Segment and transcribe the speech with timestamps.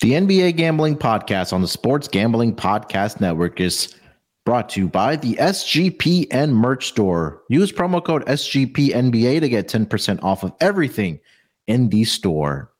[0.00, 3.96] The NBA Gambling Podcast on the Sports Gambling Podcast Network is
[4.46, 7.42] brought to you by the SGPN merch store.
[7.48, 11.18] Use promo code SGPNBA to get 10% off of everything
[11.66, 12.70] in the store.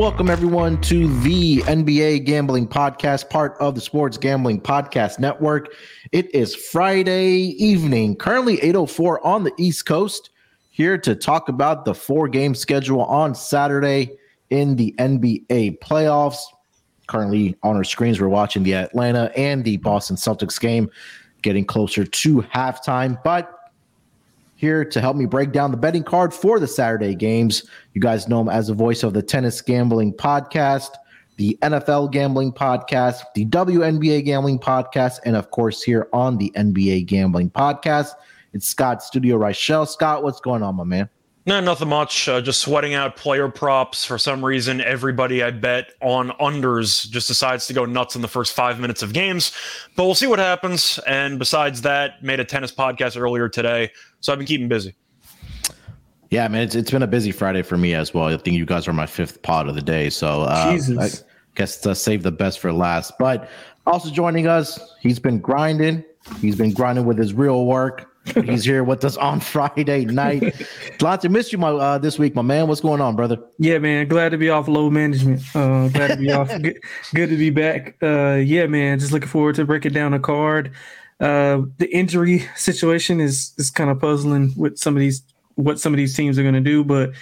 [0.00, 5.74] Welcome, everyone, to the NBA Gambling Podcast, part of the Sports Gambling Podcast Network.
[6.10, 10.30] It is Friday evening, currently 8.04 on the East Coast,
[10.70, 14.16] here to talk about the four-game schedule on Saturday
[14.48, 16.44] in the NBA playoffs.
[17.06, 20.90] Currently on our screens, we're watching the Atlanta and the Boston Celtics game,
[21.42, 23.22] getting closer to halftime.
[23.22, 23.52] But
[24.60, 27.64] here to help me break down the betting card for the Saturday games.
[27.94, 30.90] You guys know him as the voice of the Tennis Gambling Podcast,
[31.38, 37.06] the NFL Gambling Podcast, the WNBA Gambling Podcast, and of course, here on the NBA
[37.06, 38.10] Gambling Podcast.
[38.52, 39.88] It's Scott Studio Reichel.
[39.88, 41.08] Scott, what's going on, my man?
[41.46, 42.28] No, nothing much.
[42.28, 44.04] Uh, just sweating out player props.
[44.04, 48.28] For some reason, everybody I bet on unders just decides to go nuts in the
[48.28, 49.52] first five minutes of games.
[49.96, 50.98] But we'll see what happens.
[51.06, 53.90] And besides that, made a tennis podcast earlier today.
[54.20, 54.94] So I've been keeping busy.
[56.28, 58.26] Yeah, man, it's, it's been a busy Friday for me as well.
[58.26, 60.10] I think you guys are my fifth pod of the day.
[60.10, 61.08] So uh, I
[61.54, 63.14] guess to save the best for last.
[63.18, 63.48] But
[63.86, 66.04] also joining us, he's been grinding.
[66.40, 68.09] He's been grinding with his real work.
[68.34, 70.54] He's here with us on Friday night.
[71.00, 72.68] Lots of missed you my uh, this week, my man.
[72.68, 73.38] What's going on, brother?
[73.58, 74.08] Yeah, man.
[74.08, 75.42] Glad to be off low management.
[75.54, 76.48] Uh, glad to be off.
[76.60, 76.78] Good,
[77.14, 77.96] good, to be back.
[78.02, 78.98] Uh, yeah, man.
[78.98, 80.72] Just looking forward to breaking down a card.
[81.20, 85.22] Uh, the injury situation is is kind of puzzling with some of these
[85.54, 87.12] what some of these teams are going to do, but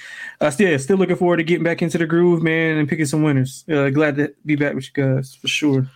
[0.41, 3.07] uh, still, yeah, still looking forward to getting back into the groove, man, and picking
[3.07, 3.65] some winners.
[3.71, 5.89] Uh, glad to be back with you guys for sure.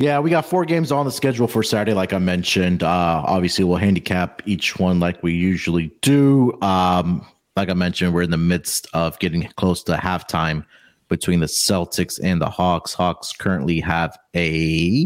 [0.00, 2.82] Yeah, we got four games on the schedule for Saturday, like I mentioned.
[2.82, 6.58] Uh, obviously, we'll handicap each one like we usually do.
[6.62, 10.64] Um, like I mentioned, we're in the midst of getting close to halftime
[11.10, 12.94] between the Celtics and the Hawks.
[12.94, 15.04] Hawks currently have a.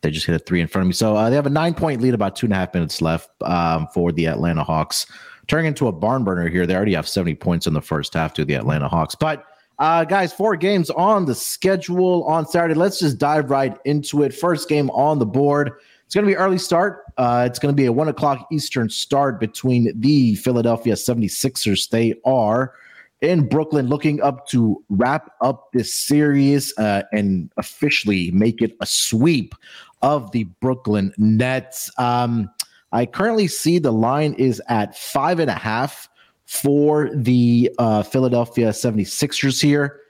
[0.00, 0.94] They just hit a three in front of me.
[0.94, 3.28] So uh, they have a nine point lead, about two and a half minutes left
[3.42, 5.04] um, for the Atlanta Hawks.
[5.48, 6.66] Turning into a barn burner here.
[6.66, 9.14] They already have 70 points in the first half to the Atlanta Hawks.
[9.14, 9.44] But
[9.80, 12.74] uh, guys, four games on the schedule on Saturday.
[12.74, 14.34] Let's just dive right into it.
[14.34, 15.72] First game on the board.
[16.04, 17.04] It's going to be early start.
[17.16, 21.88] Uh, it's going to be a one o'clock Eastern start between the Philadelphia 76ers.
[21.88, 22.74] They are
[23.22, 28.86] in Brooklyn looking up to wrap up this series uh, and officially make it a
[28.86, 29.54] sweep
[30.02, 31.90] of the Brooklyn Nets.
[31.96, 32.50] Um,
[32.92, 36.09] I currently see the line is at five and a half
[36.50, 40.00] for the uh, Philadelphia 76ers here.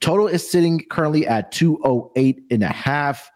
[0.00, 3.30] Total is sitting currently at 208 and a half.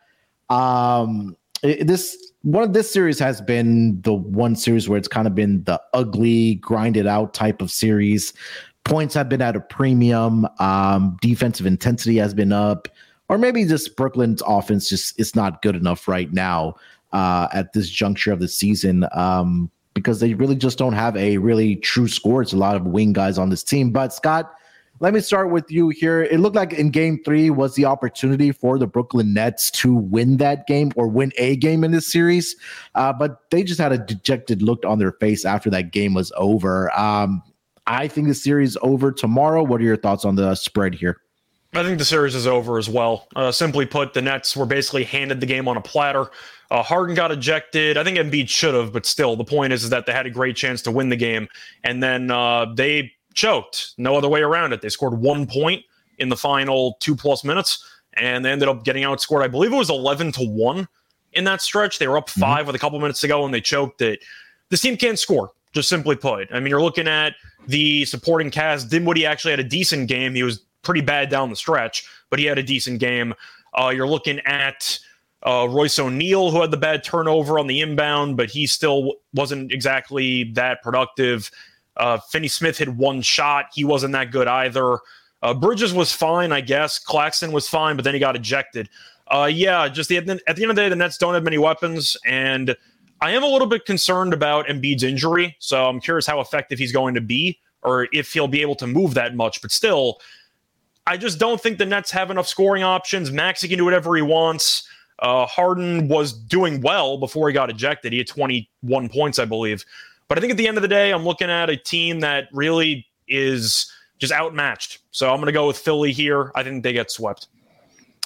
[0.51, 5.29] Um, it, this one of this series has been the one series where it's kind
[5.29, 8.33] of been the ugly, grinded out type of series.
[8.83, 10.45] Points have been at a premium.
[10.59, 12.89] Um, defensive intensity has been up,
[13.29, 16.75] or maybe just Brooklyn's offense just is not good enough right now
[17.13, 19.07] uh, at this juncture of the season.
[19.13, 22.43] Um, because they really just don't have a really true score.
[22.43, 23.91] It's a lot of wing guys on this team.
[23.91, 24.53] But Scott,
[25.01, 26.23] let me start with you here.
[26.23, 30.39] It looked like in game three was the opportunity for the Brooklyn Nets to win
[30.39, 32.57] that game or win a game in this series.
[32.95, 36.33] Uh, but they just had a dejected look on their face after that game was
[36.37, 36.97] over.
[36.99, 37.43] Um,
[37.87, 39.63] I think the series over tomorrow.
[39.63, 41.21] What are your thoughts on the spread here?
[41.75, 43.29] I think the series is over as well.
[43.37, 46.27] Uh, simply put, the Nets were basically handed the game on a platter.
[46.71, 47.99] Uh, Harden got ejected.
[47.99, 50.31] I think Embiid should have, but still, the point is, is that they had a
[50.31, 51.47] great chance to win the game,
[51.85, 53.95] and then uh, they choked.
[53.99, 54.81] No other way around it.
[54.81, 55.85] They scored one point
[56.19, 57.85] in the final two plus minutes,
[58.15, 59.43] and they ended up getting outscored.
[59.43, 60.89] I believe it was eleven to one
[61.33, 61.99] in that stretch.
[61.99, 62.67] They were up 5 mm-hmm.
[62.67, 64.21] with a couple minutes to go, and they choked it.
[64.71, 65.53] This team can't score.
[65.73, 66.49] Just simply put.
[66.53, 67.35] I mean, you're looking at
[67.67, 68.91] the supporting cast.
[68.91, 70.35] Dinwiddie actually had a decent game.
[70.35, 73.35] He was pretty bad down the stretch, but he had a decent game.
[73.75, 74.99] Uh, you're looking at
[75.43, 79.71] uh, Royce O'Neale, who had the bad turnover on the inbound, but he still wasn't
[79.71, 81.51] exactly that productive.
[81.99, 83.67] Uh, Finney Smith had one shot.
[83.75, 84.99] He wasn't that good either.
[85.43, 86.99] Uh, Bridges was fine, I guess.
[86.99, 88.89] Claxton was fine, but then he got ejected.
[89.27, 91.59] Uh, yeah, just the, at the end of the day, the Nets don't have many
[91.59, 92.75] weapons, and
[93.21, 95.55] I am a little bit concerned about Embiid's injury.
[95.59, 98.87] So I'm curious how effective he's going to be, or if he'll be able to
[98.87, 99.61] move that much.
[99.61, 100.19] But still,
[101.09, 103.33] I just don't think the Nets have enough scoring options.
[103.33, 104.87] Maxey can do whatever he wants.
[105.21, 108.13] Uh, Harden was doing well before he got ejected.
[108.13, 109.87] He had 21 points, I believe.
[110.29, 112.49] But I think at the end of the day, I'm looking at a team that
[112.53, 114.99] really is just outmatched.
[115.11, 116.53] So I'm going to go with Philly here.
[116.55, 117.49] I think they get swept.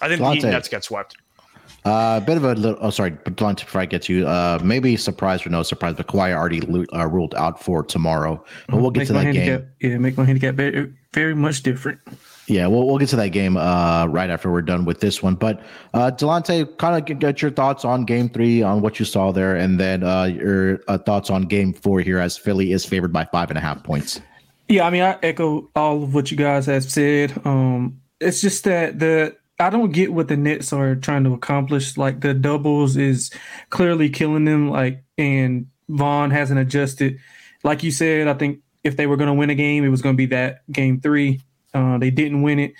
[0.00, 0.42] I think Lante.
[0.42, 1.16] the Nets get swept.
[1.84, 2.78] A uh, bit of a little.
[2.80, 4.26] Oh, sorry, blunt before I get to you.
[4.26, 6.60] Uh, maybe surprise or no surprise, but Kawhi already
[6.92, 8.44] uh, ruled out for tomorrow.
[8.68, 9.90] But we'll get make to that handicap, game.
[9.92, 12.00] Yeah, make my handicap very, very much different.
[12.46, 15.36] Yeah, we'll we'll get to that game uh, right after we're done with this one.
[15.36, 15.62] But
[15.94, 19.54] uh, Delonte, kind of get your thoughts on Game Three, on what you saw there,
[19.54, 23.24] and then uh, your uh, thoughts on Game Four here, as Philly is favored by
[23.26, 24.20] five and a half points.
[24.68, 27.40] Yeah, I mean, I echo all of what you guys have said.
[27.44, 31.96] Um, it's just that the I don't get what the Nets are trying to accomplish.
[31.96, 33.30] Like the doubles is
[33.70, 34.68] clearly killing them.
[34.68, 37.18] Like and Vaughn hasn't adjusted.
[37.62, 40.02] Like you said, I think if they were going to win a game, it was
[40.02, 41.40] going to be that game three.
[41.74, 42.74] Uh, they didn't win it.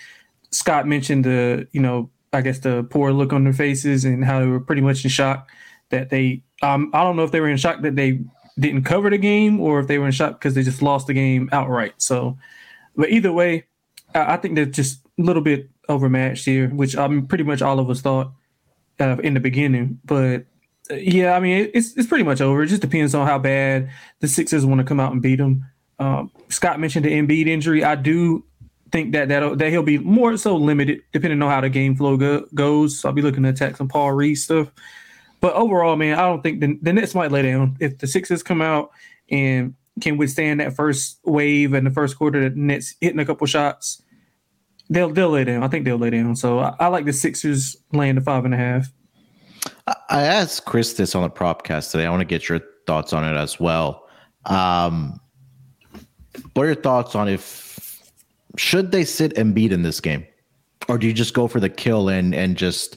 [0.50, 4.40] Scott mentioned the you know I guess the poor look on their faces and how
[4.40, 5.50] they were pretty much in shock
[5.90, 6.42] that they.
[6.62, 8.20] Um, I don't know if they were in shock that they
[8.58, 11.14] didn't cover the game or if they were in shock because they just lost the
[11.14, 11.94] game outright.
[11.98, 12.38] So,
[12.96, 13.64] but either way,
[14.14, 17.60] I, I think they're just a little bit overmatched here, which I mean, pretty much
[17.62, 18.32] all of us thought
[19.00, 20.00] uh, in the beginning.
[20.04, 20.46] But
[20.90, 22.62] uh, yeah, I mean, it's it's pretty much over.
[22.62, 23.90] It just depends on how bad
[24.20, 25.66] the Sixers want to come out and beat them.
[25.98, 27.84] Um, Scott mentioned the Embiid injury.
[27.84, 28.44] I do
[28.92, 32.16] think that that that he'll be more so limited depending on how the game flow
[32.16, 33.00] go, goes.
[33.00, 34.70] So I'll be looking to attack some Paul Reed stuff.
[35.40, 38.44] But overall, man, I don't think the, the Nets might lay down if the Sixers
[38.44, 38.90] come out
[39.28, 42.48] and can withstand that first wave and the first quarter.
[42.50, 44.02] Nets hitting a couple shots
[44.92, 45.62] They'll they'll lay down.
[45.62, 46.36] I think they'll lay down.
[46.36, 48.92] So I, I like the Sixers laying the five and a half.
[49.86, 52.04] I asked Chris this on the propcast today.
[52.04, 54.06] I want to get your thoughts on it as well.
[54.44, 55.18] Um,
[56.52, 57.71] what are your thoughts on if
[58.56, 60.26] should they sit Embiid in this game,
[60.88, 62.96] or do you just go for the kill and and just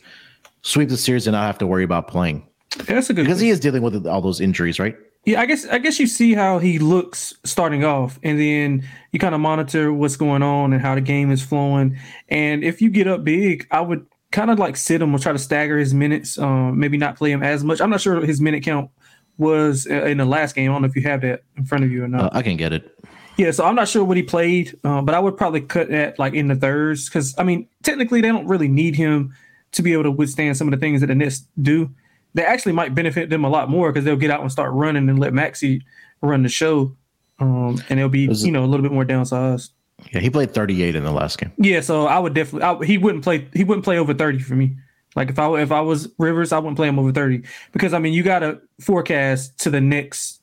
[0.62, 2.48] sweep the series and not have to worry about playing?
[2.78, 3.46] Yeah, that's a good because question.
[3.46, 4.96] he is dealing with all those injuries, right?
[5.25, 9.19] Yeah, I guess I guess you see how he looks starting off, and then you
[9.19, 11.98] kind of monitor what's going on and how the game is flowing.
[12.30, 15.31] And if you get up big, I would kind of like sit him or try
[15.31, 16.38] to stagger his minutes.
[16.38, 17.81] Um, maybe not play him as much.
[17.81, 18.92] I'm not sure his minute count
[19.38, 20.69] was in the last game.
[20.69, 22.25] I don't know if you have that in front of you or not.
[22.25, 22.94] Uh, I can get it.
[23.38, 26.18] Yeah, so I'm not sure what he played, uh, but I would probably cut that
[26.18, 29.36] like in the thirds because I mean, technically they don't really need him
[29.74, 31.94] to be able to withstand some of the things that the Nets do
[32.36, 35.10] they actually might benefit them a lot more because they'll get out and start running
[35.10, 35.84] and let Maxey
[36.22, 36.96] run the show,
[37.40, 39.70] um, and they'll be you know a little bit more downsized.
[40.12, 41.54] Yeah, he played 38 in the last game.
[41.58, 44.56] Yeah, so I would definitely I, he wouldn't play he wouldn't play over 30 for
[44.56, 44.76] me.
[45.16, 48.00] Like if I if I was Rivers, I wouldn't play him over 30 because I
[48.00, 50.42] mean you got to forecast to the next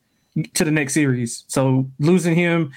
[0.54, 1.44] to the next series.
[1.48, 2.72] So losing him,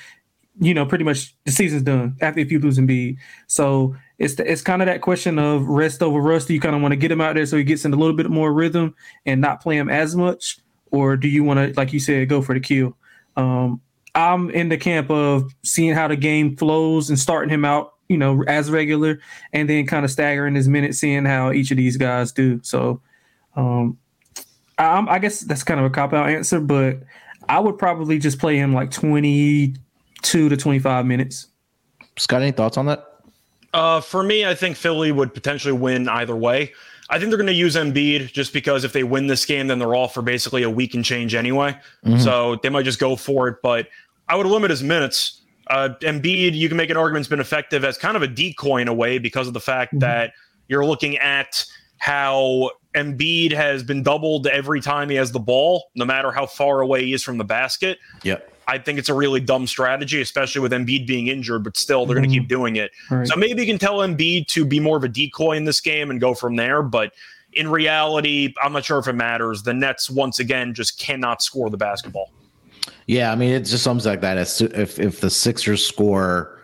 [0.59, 3.17] you know, pretty much the season's done after if you lose Embiid.
[3.47, 6.47] So it's the, it's kind of that question of rest over rust.
[6.47, 7.97] Do you kind of want to get him out there so he gets in a
[7.97, 10.59] little bit more rhythm and not play him as much,
[10.91, 12.95] or do you want to, like you said, go for the kill?
[13.35, 13.81] Um,
[14.13, 18.17] I'm in the camp of seeing how the game flows and starting him out, you
[18.17, 19.19] know, as regular,
[19.51, 22.61] and then kind of staggering his minutes, seeing how each of these guys do.
[22.63, 23.01] So,
[23.57, 23.97] um,
[24.77, 26.99] I, I guess that's kind of a cop out answer, but
[27.49, 31.47] I would probably just play him like 22 to 25 minutes.
[32.17, 33.05] Scott, any thoughts on that?
[33.73, 36.71] Uh, for me, I think Philly would potentially win either way.
[37.09, 39.79] I think they're going to use Embiid just because if they win this game, then
[39.79, 41.77] they're all for basically a week and change anyway.
[42.05, 42.19] Mm-hmm.
[42.19, 43.57] So they might just go for it.
[43.61, 43.89] But
[44.27, 45.41] I would limit his minutes.
[45.67, 48.77] Uh, Embiid, you can make an argument, has been effective as kind of a decoy
[48.77, 49.99] in a way because of the fact mm-hmm.
[49.99, 50.33] that
[50.67, 51.65] you're looking at
[51.97, 56.81] how Embiid has been doubled every time he has the ball, no matter how far
[56.81, 57.99] away he is from the basket.
[58.23, 58.51] Yep.
[58.67, 62.17] I think it's a really dumb strategy, especially with Embiid being injured, but still they're
[62.17, 62.91] mm going to keep doing it.
[63.11, 63.27] Right.
[63.27, 66.09] So maybe you can tell Embiid to be more of a decoy in this game
[66.09, 66.81] and go from there.
[66.81, 67.13] But
[67.53, 69.61] in reality, I'm not sure if it matters.
[69.61, 72.31] The Nets, once again, just cannot score the basketball.
[73.07, 74.37] Yeah, I mean, it's just something like that.
[74.37, 76.54] If if the Sixers score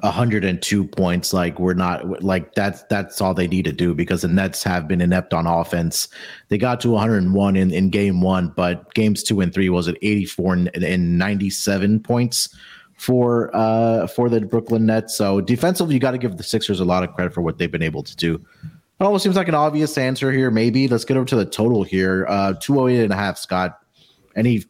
[0.00, 4.28] 102 points like we're not like that's that's all they need to do because the
[4.28, 6.08] nets have been inept on offense.
[6.48, 9.96] They got to 101 in, in game one but games two and three was at
[10.02, 12.48] 84 and, and 97 points
[12.96, 15.16] for uh for the brooklyn nets?
[15.16, 17.70] So defensively you got to give the sixers a lot of credit for what they've
[17.70, 18.34] been able to do.
[18.34, 20.88] It almost seems like an obvious answer here maybe.
[20.88, 22.26] Let's get over to the total here.
[22.28, 23.78] Uh 208 and a half scott.
[24.34, 24.64] Any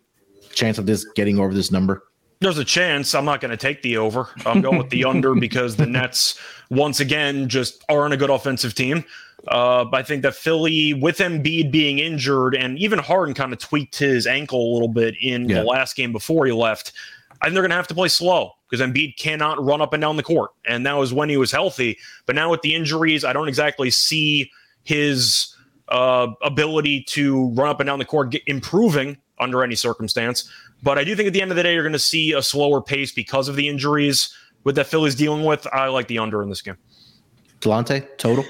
[0.53, 2.03] chance of this getting over this number
[2.43, 4.29] there's a chance I'm not going to take the over.
[4.45, 6.39] I'm going with the under because the Nets,
[6.71, 9.05] once again, just aren't a good offensive team.
[9.49, 13.99] Uh, I think that Philly, with Embiid being injured, and even Harden kind of tweaked
[13.99, 15.61] his ankle a little bit in yeah.
[15.61, 16.93] the last game before he left.
[17.41, 20.01] I think they're going to have to play slow because Embiid cannot run up and
[20.01, 21.99] down the court, and that was when he was healthy.
[22.25, 24.51] But now with the injuries, I don't exactly see
[24.85, 25.53] his
[25.89, 30.49] uh, ability to run up and down the court improving under any circumstance.
[30.83, 32.43] But I do think at the end of the day, you're going to see a
[32.43, 34.35] slower pace because of the injuries
[34.65, 35.67] with that Phillies dealing with.
[35.73, 36.77] I like the under in this game.
[37.61, 38.45] Delonte, total.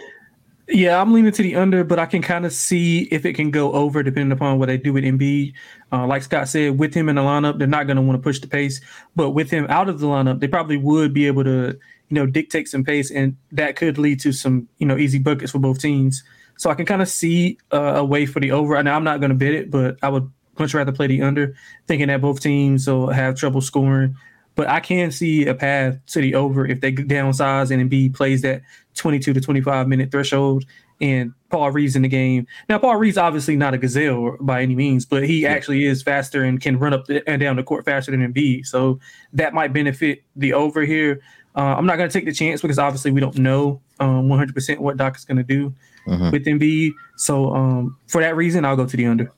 [0.69, 3.51] Yeah, I'm leaning to the under, but I can kind of see if it can
[3.51, 5.53] go over depending upon what they do with Embiid.
[5.93, 8.23] Uh, like Scott said, with him in the lineup, they're not going to want to
[8.23, 8.81] push the pace.
[9.15, 12.27] But with him out of the lineup, they probably would be able to, you know,
[12.27, 15.81] dictate some pace, and that could lead to some, you know, easy buckets for both
[15.81, 16.23] teams.
[16.57, 18.81] So I can kind of see uh, a way for the over.
[18.83, 21.55] Now I'm not going to bet it, but I would much rather play the under,
[21.87, 24.17] thinking that both teams will have trouble scoring.
[24.55, 28.43] But I can see a path to the over if they downsize and Embiid plays
[28.43, 28.61] that
[28.95, 30.65] 22 to 25 minute threshold
[31.01, 32.47] and Paul Reed's in the game.
[32.69, 35.51] Now, Paul Reed's obviously not a gazelle by any means, but he yeah.
[35.51, 38.67] actually is faster and can run up and down the court faster than Embiid.
[38.67, 39.01] So
[39.33, 41.21] that might benefit the over here.
[41.57, 44.79] Uh, I'm not going to take the chance because obviously we don't know um, 100%
[44.79, 45.75] what Doc is going to do
[46.07, 46.31] uh-huh.
[46.33, 46.93] with Embiid.
[47.17, 49.31] So um, for that reason, I'll go to the under.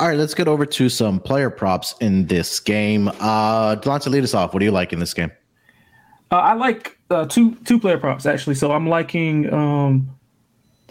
[0.00, 3.08] All right, let's get over to some player props in this game.
[3.20, 4.54] Uh, Delonte, lead us off.
[4.54, 5.30] What do you like in this game?
[6.30, 8.54] Uh, I like uh, two two player props actually.
[8.54, 10.08] So I'm liking um,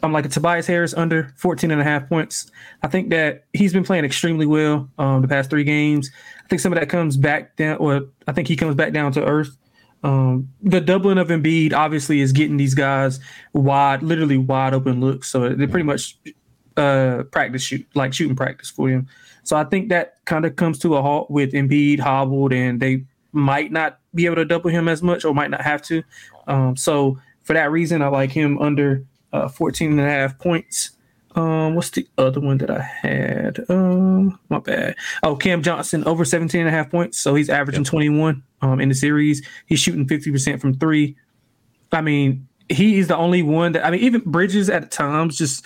[0.04, 2.52] I'm like a Tobias Harris under 14 and a half points.
[2.84, 6.12] I think that he's been playing extremely well um, the past three games.
[6.46, 9.12] I think some of that comes back down, or I think he comes back down
[9.14, 9.58] to earth.
[10.04, 13.20] Um, the doubling of Embiid obviously is getting these guys
[13.54, 15.30] wide, literally wide open looks.
[15.30, 16.16] So they're pretty much
[16.78, 19.08] uh, practice shoot, like shooting practice for him.
[19.44, 23.04] So I think that kind of comes to a halt with Embiid hobbled, and they
[23.32, 26.04] might not be able to double him as much or might not have to.
[26.48, 30.92] Um, so for that reason, I like him under uh, 14 and a half points.
[31.36, 33.60] Um, what's the other one that I had?
[33.70, 34.96] Um, my bad.
[35.24, 37.20] Oh, Cam Johnson over 17 and a half points.
[37.20, 37.92] So he's averaging yep.
[37.92, 39.46] 21 um, in the series.
[39.68, 41.16] He's shooting 50% from three.
[41.92, 45.66] I mean, he is the only one that, I mean, even Bridges at times just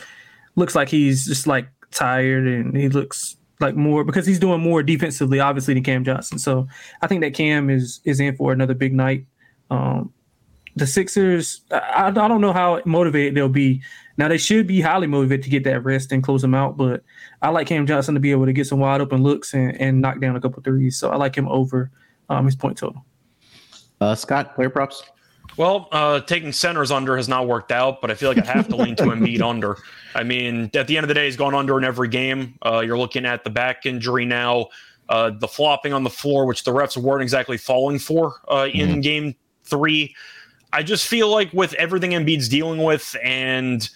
[0.56, 4.84] looks like he's just like tired and he looks like more because he's doing more
[4.84, 6.38] defensively, obviously, than Cam Johnson.
[6.40, 6.68] So
[7.02, 9.26] I think that Cam is is in for another big night.
[9.70, 10.14] Um,
[10.76, 13.82] the Sixers, I, I don't know how motivated they'll be.
[14.18, 17.04] Now they should be highly motivated to get that rest and close them out, but
[17.42, 20.02] I like Cam Johnson to be able to get some wide open looks and, and
[20.02, 20.98] knock down a couple threes.
[20.98, 21.92] So I like him over
[22.30, 23.06] um, his point total.
[24.02, 25.04] Uh, Scott, player props.
[25.58, 28.68] Well, uh, taking centers under has not worked out, but I feel like I have
[28.70, 29.78] to lean to Embiid under.
[30.16, 32.58] I mean, at the end of the day, he's gone under in every game.
[32.66, 34.68] Uh, you're looking at the back injury now,
[35.10, 38.90] uh, the flopping on the floor, which the refs weren't exactly falling for uh, in
[38.90, 39.00] mm-hmm.
[39.02, 40.16] game three.
[40.72, 43.88] I just feel like with everything Embiid's dealing with and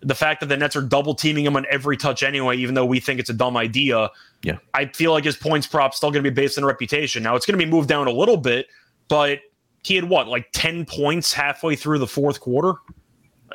[0.00, 2.84] the fact that the Nets are double teaming him on every touch anyway, even though
[2.84, 4.10] we think it's a dumb idea.
[4.42, 4.58] Yeah.
[4.74, 7.22] I feel like his points prop still going to be based on reputation.
[7.22, 8.66] Now it's going to be moved down a little bit,
[9.08, 9.40] but
[9.86, 12.74] he had what, like 10 points halfway through the fourth quarter?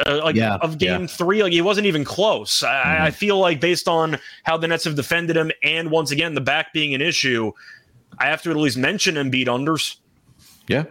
[0.06, 1.08] Uh, like yeah, of game yeah.
[1.08, 2.64] three, like he wasn't even close.
[2.64, 3.04] I, mm-hmm.
[3.04, 6.42] I feel like based on how the Nets have defended him, and once again the
[6.42, 7.52] back being an issue,
[8.18, 9.98] I have to at least mention him beat unders.
[10.70, 10.86] Yeah,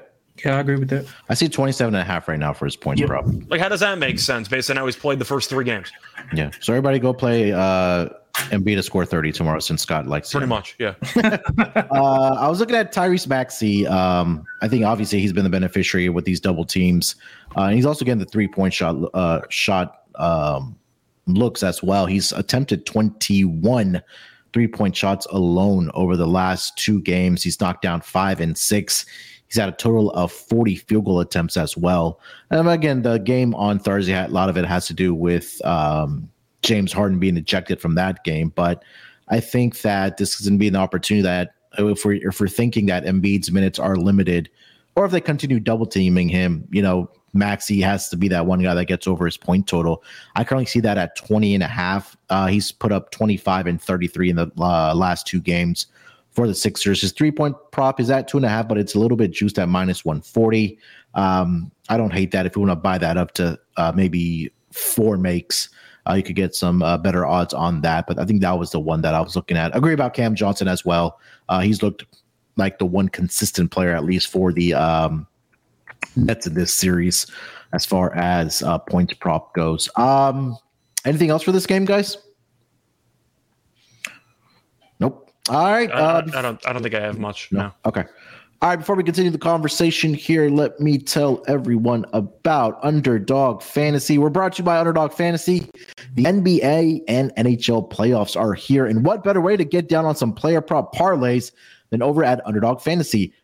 [0.44, 1.06] yeah, I agree with that.
[1.28, 3.24] I see 27 and a half right now for his points prop.
[3.48, 5.90] Like, how does that make sense based on how he's played the first three games?
[6.34, 6.50] Yeah.
[6.60, 10.50] So everybody go play uh Embiid to score 30 tomorrow since Scott likes Pretty him.
[10.50, 10.94] much, yeah.
[11.16, 13.86] uh, I was looking at Tyrese Maxey.
[13.86, 17.16] Um, I think obviously he's been the beneficiary with these double teams.
[17.56, 20.76] Uh, and he's also getting the three point shot uh, shot um,
[21.26, 22.06] looks as well.
[22.06, 24.00] He's attempted 21
[24.52, 27.42] three point shots alone over the last two games.
[27.42, 29.06] He's knocked down five and six.
[29.50, 32.20] He's had a total of 40 field goal attempts as well.
[32.50, 36.30] And again, the game on Thursday, a lot of it has to do with um,
[36.62, 38.52] James Harden being ejected from that game.
[38.54, 38.84] But
[39.26, 42.46] I think that this is going to be an opportunity that if we're, if we're
[42.46, 44.48] thinking that Embiid's minutes are limited,
[44.94, 48.62] or if they continue double teaming him, you know, Maxey has to be that one
[48.62, 50.04] guy that gets over his point total.
[50.36, 52.16] I currently see that at 20 and a half.
[52.28, 55.86] Uh, he's put up 25 and 33 in the uh, last two games
[56.40, 57.02] for the Sixers.
[57.02, 59.30] His three point prop is at two and a half, but it's a little bit
[59.30, 60.78] juiced at minus 140.
[61.14, 62.46] Um, I don't hate that.
[62.46, 65.68] If you want to buy that up to uh, maybe four makes,
[66.08, 68.06] uh, you could get some uh, better odds on that.
[68.06, 69.76] But I think that was the one that I was looking at.
[69.76, 71.20] agree about Cam Johnson as well.
[71.50, 72.06] Uh, he's looked
[72.56, 75.26] like the one consistent player, at least for the um,
[76.16, 77.26] Nets in this series,
[77.74, 79.90] as far as uh, points prop goes.
[79.96, 80.56] Um,
[81.04, 82.16] anything else for this game, guys?
[85.50, 85.90] All right.
[85.90, 86.66] Uh, I, I, don't.
[86.66, 87.50] I don't think I have much.
[87.50, 87.62] No.
[87.62, 87.72] no.
[87.84, 88.04] Okay.
[88.62, 88.76] All right.
[88.76, 94.16] Before we continue the conversation here, let me tell everyone about Underdog Fantasy.
[94.16, 95.68] We're brought to you by Underdog Fantasy.
[96.14, 100.14] The NBA and NHL playoffs are here, and what better way to get down on
[100.14, 101.50] some player prop parlays
[101.90, 103.34] than over at Underdog Fantasy?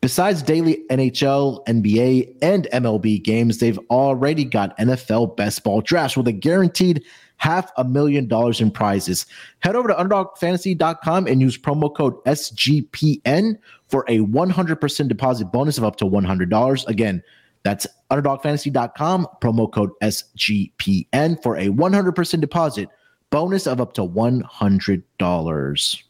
[0.00, 6.26] Besides daily NHL, NBA, and MLB games, they've already got NFL best ball drafts with
[6.26, 7.04] a guaranteed
[7.42, 9.26] half a million dollars in prizes.
[9.58, 13.58] Head over to underdogfantasy.com and use promo code SGPN
[13.88, 16.86] for a 100% deposit bonus of up to $100.
[16.86, 17.20] Again,
[17.64, 22.88] That's underdogfantasy.com, promo code SGPN for a 100% deposit
[23.30, 26.02] bonus of up to $100.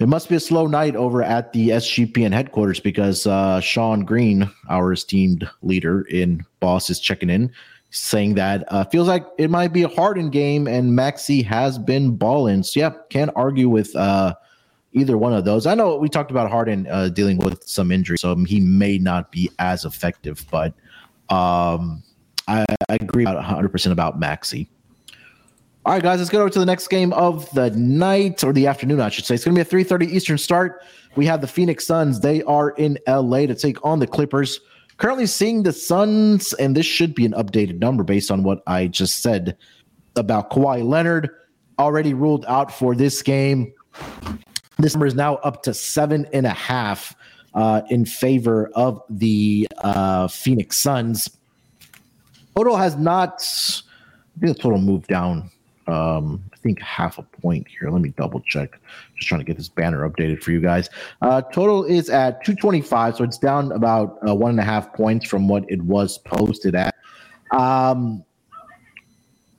[0.00, 4.48] It must be a slow night over at the SGPN headquarters because uh, Sean Green,
[4.70, 7.50] our esteemed leader in Boss, is checking in,
[7.90, 12.16] saying that uh, feels like it might be a Harden game and Maxey has been
[12.16, 12.62] balling.
[12.62, 14.34] So, yeah, can't argue with uh,
[14.92, 15.66] either one of those.
[15.66, 19.32] I know we talked about Harden uh, dealing with some injury, so he may not
[19.32, 20.74] be as effective, but
[21.30, 22.02] um,
[22.46, 24.68] I, I agree about 100% about Maxey.
[25.86, 28.66] All right, guys, let's go over to the next game of the night or the
[28.66, 29.34] afternoon, I should say.
[29.34, 30.82] It's going to be a 3:30 Eastern start.
[31.16, 32.20] We have the Phoenix Suns.
[32.20, 34.60] They are in LA to take on the Clippers.
[34.98, 38.88] Currently seeing the Suns, and this should be an updated number based on what I
[38.88, 39.56] just said
[40.16, 41.30] about Kawhi Leonard,
[41.78, 43.72] already ruled out for this game.
[44.78, 47.14] This number is now up to seven and a half
[47.54, 51.30] uh, in favor of the uh, Phoenix Suns.
[52.56, 53.38] Total has not.
[54.36, 55.50] The total moved down
[55.88, 57.90] um, I think half a point here.
[57.90, 58.78] Let me double check.
[59.16, 60.90] Just trying to get this banner updated for you guys.
[61.22, 65.26] Uh, total is at 225, so it's down about uh, one and a half points
[65.26, 66.94] from what it was posted at.
[67.52, 68.22] Um,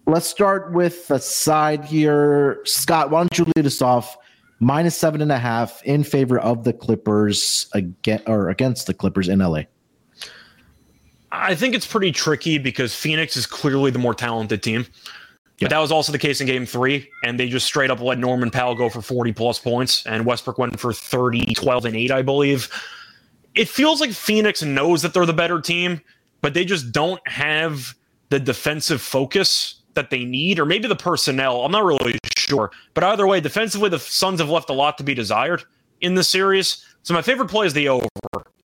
[0.05, 2.61] let's start with the side here.
[2.63, 4.15] Scott, why don't you lead us off?
[4.59, 9.29] Minus seven and a half in favor of the Clippers again or against the Clippers
[9.29, 9.61] in LA.
[11.31, 14.85] I think it's pretty tricky because Phoenix is clearly the more talented team.
[15.59, 15.65] Yeah.
[15.65, 18.17] But that was also the case in game three, and they just straight up let
[18.17, 22.11] Norman Powell go for 40 plus points, and Westbrook went for 30, 12, and 8,
[22.11, 22.69] I believe.
[23.55, 25.99] It feels like Phoenix knows that they're the better team,
[26.41, 27.93] but they just don't have
[28.29, 31.65] the defensive focus that they need, or maybe the personnel.
[31.65, 32.71] I'm not really sure.
[32.93, 35.63] But either way, defensively, the Suns have left a lot to be desired
[35.99, 36.85] in this series.
[37.03, 38.07] So my favorite play is the over.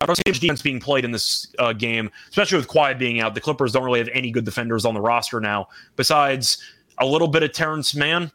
[0.02, 3.20] I don't see much defense being played in this uh, game, especially with Kawhi being
[3.20, 3.36] out.
[3.36, 5.68] The Clippers don't really have any good defenders on the roster now,
[5.98, 6.64] besides
[7.00, 8.32] a little bit of Terrence Mann.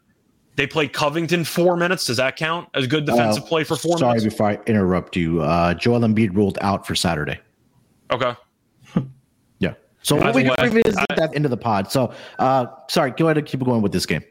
[0.55, 2.05] They played Covington four minutes.
[2.05, 4.35] Does that count as good defensive uh, play for four sorry minutes?
[4.37, 5.41] Sorry before I interrupt you.
[5.41, 7.39] Uh, Joel Embiid ruled out for Saturday.
[8.11, 8.33] Okay.
[9.59, 9.73] yeah.
[10.01, 11.91] So we can revisit I, that into the pod.
[11.91, 14.23] So uh, sorry, go ahead and keep going with this game.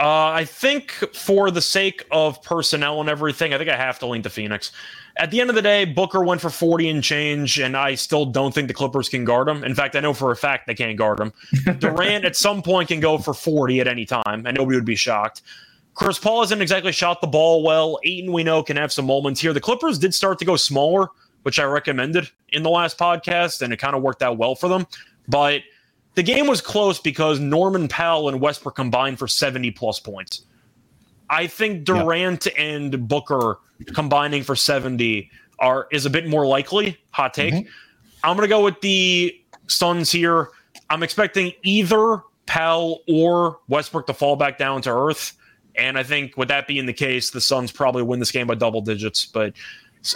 [0.00, 4.06] Uh, I think for the sake of personnel and everything, I think I have to
[4.06, 4.72] lean to Phoenix
[5.20, 8.24] at the end of the day, Booker went for 40 and change, and I still
[8.24, 9.64] don't think the Clippers can guard him.
[9.64, 11.32] In fact, I know for a fact they can't guard him.
[11.78, 14.96] Durant at some point can go for 40 at any time, and nobody would be
[14.96, 15.42] shocked.
[15.94, 17.98] Chris Paul hasn't exactly shot the ball well.
[18.04, 19.52] Ayton, we know, can have some moments here.
[19.52, 21.08] The Clippers did start to go smaller,
[21.42, 24.68] which I recommended in the last podcast, and it kind of worked out well for
[24.68, 24.86] them.
[25.28, 25.62] But
[26.14, 30.42] the game was close because Norman Powell and Westbrook combined for 70 plus points.
[31.28, 32.62] I think Durant yeah.
[32.62, 33.58] and Booker
[33.94, 36.98] combining for 70 are is a bit more likely.
[37.10, 37.54] Hot take.
[37.54, 37.68] Mm-hmm.
[38.24, 39.34] I'm going to go with the
[39.68, 40.48] Suns here.
[40.90, 45.36] I'm expecting either Powell or Westbrook to fall back down to earth.
[45.76, 48.56] And I think with that being the case, the Suns probably win this game by
[48.56, 49.24] double digits.
[49.24, 49.54] But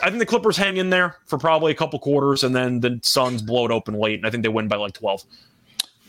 [0.03, 2.99] I think the Clippers hang in there for probably a couple quarters, and then the
[3.03, 5.23] Suns blow it open late, and I think they win by like 12.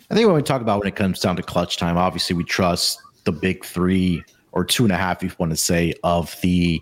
[0.09, 2.43] I think when we talk about when it comes down to clutch time, obviously we
[2.43, 6.35] trust the big three or two and a half, if you want to say, of
[6.41, 6.81] the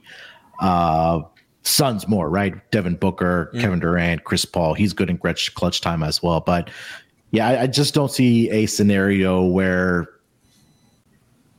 [0.60, 1.22] uh,
[1.64, 2.54] Suns more, right?
[2.72, 3.50] Devin Booker.
[3.60, 4.74] Kevin Durant, Chris Paul.
[4.74, 6.42] He's good in clutch, clutch time as well.
[6.42, 6.70] But
[7.32, 10.10] yeah, I, I just don't see a scenario where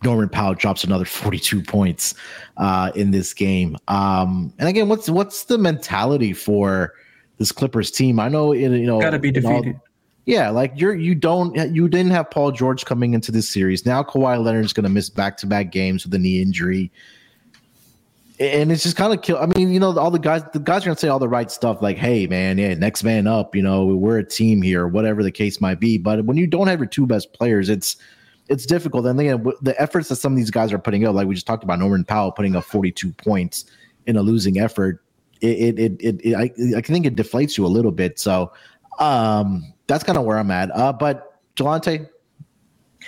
[0.03, 2.14] Norman Powell drops another 42 points
[2.59, 3.79] uh, in this game.
[3.88, 6.92] Um, and again, what's what's the mentality for
[7.38, 8.20] this Clippers team?
[8.20, 9.74] I know it, you know got to be defeated.
[9.74, 9.83] All,
[10.26, 13.84] yeah, like you're you don't you didn't have Paul George coming into this series.
[13.84, 16.90] Now Kawhi Leonard's going to miss back to back games with a knee injury,
[18.40, 19.37] and it's just kind of kill.
[19.37, 21.28] I mean, you know, all the guys the guys are going to say all the
[21.28, 24.88] right stuff, like, "Hey, man, yeah, next man up." You know, we're a team here,
[24.88, 25.98] whatever the case might be.
[25.98, 27.96] But when you don't have your two best players, it's
[28.48, 29.04] it's difficult.
[29.04, 31.46] And again, the efforts that some of these guys are putting up, like we just
[31.46, 33.66] talked about, Norman Powell putting up 42 points
[34.06, 35.02] in a losing effort,
[35.42, 38.18] it it it, it, I, I think it deflates you a little bit.
[38.18, 38.50] So.
[39.00, 40.74] Um that's kind of where I'm at.
[40.74, 42.09] Uh, but Delonte,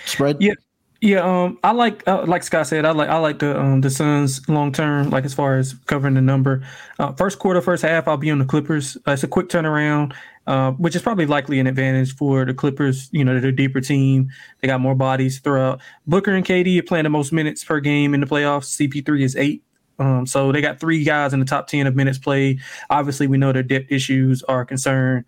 [0.05, 0.37] spread.
[0.39, 0.53] Yeah,
[1.01, 1.19] yeah.
[1.19, 4.47] Um, I like uh, like Scott said, I like I like the um the Suns
[4.47, 5.09] long term.
[5.09, 6.63] Like as far as covering the number,
[6.99, 8.97] uh, first quarter, first half, I'll be on the Clippers.
[9.07, 10.13] Uh, it's a quick turnaround.
[10.47, 13.09] Uh, which is probably likely an advantage for the Clippers.
[13.11, 14.29] You know, they're a deeper team.
[14.61, 15.81] They got more bodies throughout.
[16.07, 18.79] Booker and KD are playing the most minutes per game in the playoffs.
[18.79, 19.61] CP3 is eight.
[19.99, 22.61] Um, so they got three guys in the top 10 of minutes played.
[22.89, 25.25] Obviously, we know their depth issues are a concern.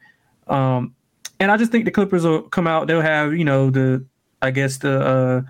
[0.49, 0.95] Um,
[1.39, 2.87] and I just think the Clippers will come out.
[2.87, 4.05] They'll have you know the
[4.41, 5.41] I guess the uh,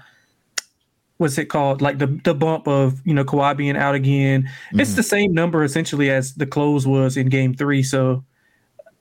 [1.18, 4.44] what's it called like the the bump of you know Kawhi being out again.
[4.44, 4.80] Mm-hmm.
[4.80, 7.84] It's the same number essentially as the close was in Game Three.
[7.84, 8.24] So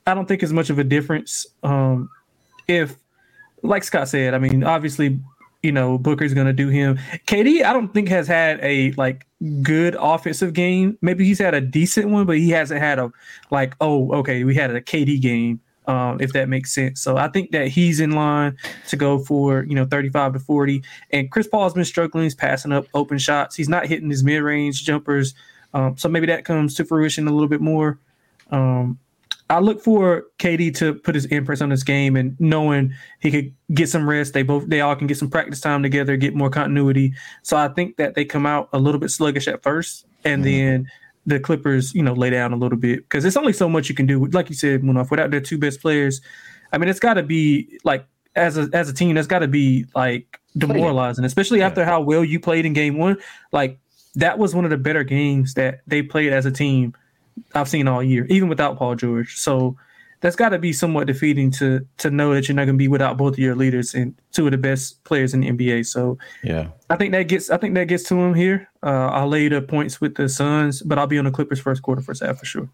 [0.09, 1.45] I don't think it's much of a difference.
[1.63, 2.09] Um,
[2.67, 2.95] if,
[3.63, 5.19] like Scott said, I mean, obviously,
[5.61, 6.97] you know, Booker's going to do him.
[7.27, 9.27] KD, I don't think has had a like
[9.61, 10.97] good offensive game.
[11.01, 13.11] Maybe he's had a decent one, but he hasn't had a
[13.51, 15.59] like, oh, okay, we had a KD game.
[15.89, 17.01] Um, if that makes sense.
[17.01, 18.55] So I think that he's in line
[18.89, 20.83] to go for you know 35 to 40.
[21.09, 22.25] And Chris Paul's been struggling.
[22.25, 23.55] He's passing up open shots.
[23.55, 25.33] He's not hitting his mid range jumpers.
[25.73, 27.97] Um, so maybe that comes to fruition a little bit more.
[28.51, 28.99] Um,
[29.49, 33.51] I look for KD to put his imprint on this game and knowing he could
[33.73, 34.33] get some rest.
[34.33, 37.15] They both they all can get some practice time together, get more continuity.
[37.41, 40.83] So I think that they come out a little bit sluggish at first, and mm-hmm.
[40.83, 40.91] then
[41.25, 43.95] the Clippers, you know, lay down a little bit because it's only so much you
[43.95, 44.25] can do.
[44.27, 46.21] Like you said, Munaf, without their two best players,
[46.71, 48.05] I mean, it's got to be like
[48.35, 51.67] as a as a team, that's got to be like demoralizing, especially yeah.
[51.67, 53.17] after how well you played in Game One.
[53.51, 53.79] Like
[54.15, 56.93] that was one of the better games that they played as a team
[57.53, 59.37] I've seen all year, even without Paul George.
[59.37, 59.77] So
[60.21, 62.87] that's got to be somewhat defeating to to know that you're not going to be
[62.87, 65.85] without both of your leaders and two of the best players in the NBA.
[65.85, 68.69] So yeah, I think that gets I think that gets to him here.
[68.83, 71.81] Uh, I'll lay the points with the Suns, but I'll be on the Clippers first
[71.81, 72.69] quarter, first half for sure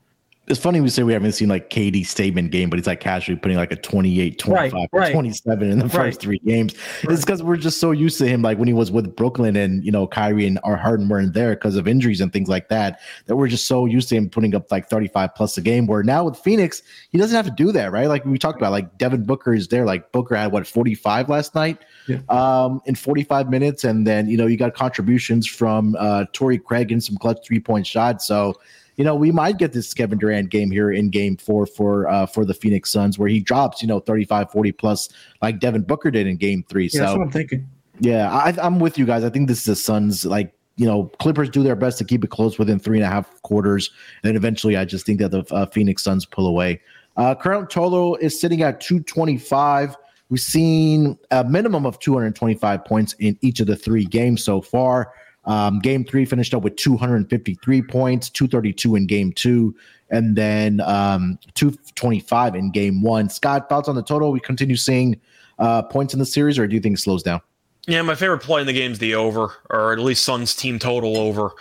[0.48, 3.38] it's funny we say we haven't seen like KD statement game, but he's like casually
[3.38, 5.12] putting like a 28, 25, right, right.
[5.12, 6.20] 27 in the first right.
[6.20, 6.76] three games.
[7.04, 9.84] It's because we're just so used to him, like when he was with Brooklyn and,
[9.84, 13.00] you know, Kyrie and our Harden weren't there because of injuries and things like that,
[13.26, 15.88] that we're just so used to him putting up like 35 plus a game.
[15.88, 18.08] Where now with Phoenix, he doesn't have to do that, right?
[18.08, 19.84] Like we talked about, like Devin Booker is there.
[19.84, 22.20] Like Booker had what, 45 last night yeah.
[22.30, 23.84] um, in 45 minutes.
[23.84, 27.60] And then, you know, you got contributions from uh, Torrey Craig and some clutch three
[27.60, 28.28] point shots.
[28.28, 28.54] So,
[28.98, 32.26] you know, we might get this Kevin Durant game here in game four for uh,
[32.26, 35.10] for the Phoenix Suns where he drops, you know, 35, 40 plus
[35.42, 36.86] like Devin Booker did in game three.
[36.86, 37.68] Yeah, so that's what I'm thinking.
[38.00, 39.24] Yeah, I, I'm with you guys.
[39.24, 42.24] I think this is the Suns like you know, Clippers do their best to keep
[42.24, 43.92] it close within three and a half quarters.
[44.22, 46.82] And then eventually, I just think that the uh, Phoenix Suns pull away.
[47.18, 49.96] Uh, current total is sitting at 225.
[50.30, 55.14] We've seen a minimum of 225 points in each of the three games so far.
[55.46, 59.76] Um, game three finished up with 253 points, 232 in game two,
[60.10, 63.30] and then um, 225 in game one.
[63.30, 64.32] Scott, thoughts on the total?
[64.32, 65.20] We continue seeing
[65.60, 67.42] uh, points in the series, or do you think it slows down?
[67.88, 70.80] Yeah, my favorite play in the game is the over, or at least Suns team
[70.80, 71.52] total over.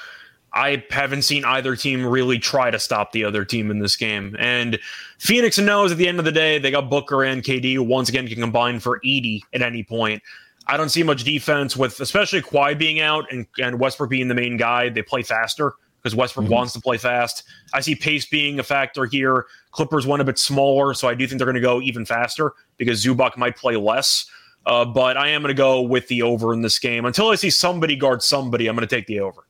[0.55, 4.37] I haven't seen either team really try to stop the other team in this game.
[4.39, 4.79] And
[5.19, 8.29] Phoenix knows at the end of the day, they got Booker and KD, once again
[8.29, 10.23] can combine for 80 at any point.
[10.67, 14.35] I don't see much defense with, especially Kawhi being out and, and Westbrook being the
[14.35, 14.89] main guy.
[14.89, 16.55] They play faster because Westbrook mm-hmm.
[16.55, 17.45] wants to play fast.
[17.73, 19.47] I see pace being a factor here.
[19.73, 22.53] Clippers went a bit smaller, so I do think they're going to go even faster
[22.77, 24.27] because Zubac might play less.
[24.67, 27.35] Uh, but I am going to go with the over in this game until I
[27.35, 28.67] see somebody guard somebody.
[28.67, 29.47] I'm going to take the over.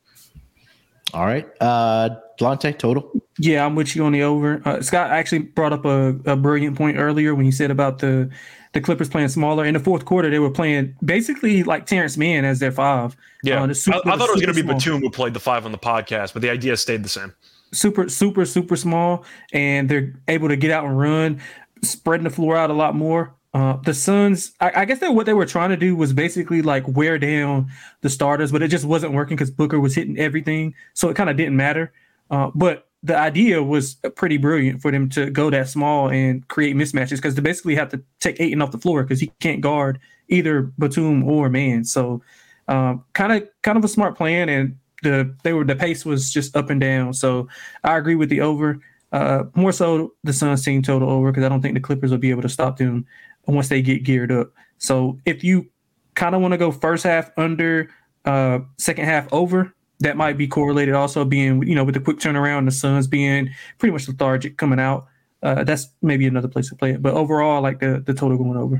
[1.13, 3.09] All right, uh, Delonte, total.
[3.37, 4.61] Yeah, I'm with you on the over.
[4.65, 8.29] Uh, Scott actually brought up a, a brilliant point earlier when you said about the
[8.75, 9.65] the Clippers playing smaller.
[9.65, 13.15] In the fourth quarter, they were playing basically like Terrence Mann as their five.
[13.41, 15.39] Yeah, uh, super, I, I, thought it was going to be Batum who played the
[15.39, 17.33] five on the podcast, but the idea stayed the same.
[17.71, 21.41] Super, super, super small, and they're able to get out and run,
[21.83, 23.33] spreading the floor out a lot more.
[23.53, 26.61] Uh, the Suns, I, I guess that what they were trying to do was basically
[26.61, 30.75] like wear down the starters, but it just wasn't working because Booker was hitting everything,
[30.93, 31.93] so it kind of didn't matter.
[32.29, 36.75] Uh, but the idea was pretty brilliant for them to go that small and create
[36.75, 39.99] mismatches because they basically have to take Ayton off the floor because he can't guard
[40.27, 41.83] either Batum or Mann.
[41.83, 42.21] So
[42.67, 46.55] kind of kind of a smart plan, and the they were the pace was just
[46.55, 47.13] up and down.
[47.13, 47.47] So
[47.83, 48.79] I agree with the over.
[49.11, 52.17] Uh, more so the Suns team total over because I don't think the Clippers will
[52.17, 53.05] be able to stop them
[53.47, 54.51] once they get geared up.
[54.79, 55.69] So if you
[56.15, 57.89] kind of want to go first half under,
[58.25, 62.17] uh, second half over, that might be correlated also being you know with the quick
[62.17, 65.07] turnaround the suns being pretty much lethargic coming out
[65.43, 68.37] uh, that's maybe another place to play it but overall I like the the total
[68.37, 68.79] going over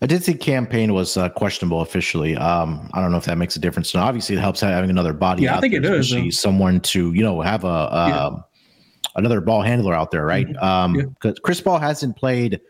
[0.00, 2.36] I did see Cam Payne was uh, questionable officially.
[2.36, 3.92] Um, I don't know if that makes a difference.
[3.94, 5.42] And obviously, it helps having another body.
[5.42, 6.40] Yeah, I think there, it does.
[6.40, 8.30] Someone to you know have a um, yeah.
[9.16, 10.46] another ball handler out there, right?
[10.46, 11.00] Because mm-hmm.
[11.00, 11.32] um, yeah.
[11.42, 12.60] Chris Paul hasn't played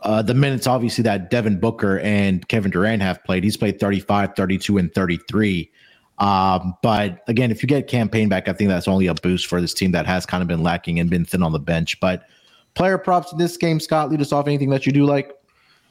[0.00, 3.42] uh, the minutes obviously that Devin Booker and Kevin Durant have played.
[3.42, 5.70] He's played 35, 32, and 33.
[6.18, 9.46] Um, but again, if you get Cam Payne back, I think that's only a boost
[9.46, 12.00] for this team that has kind of been lacking and been thin on the bench.
[12.00, 12.26] But
[12.74, 14.46] player props in this game, Scott, lead us off.
[14.46, 15.32] Anything that you do like?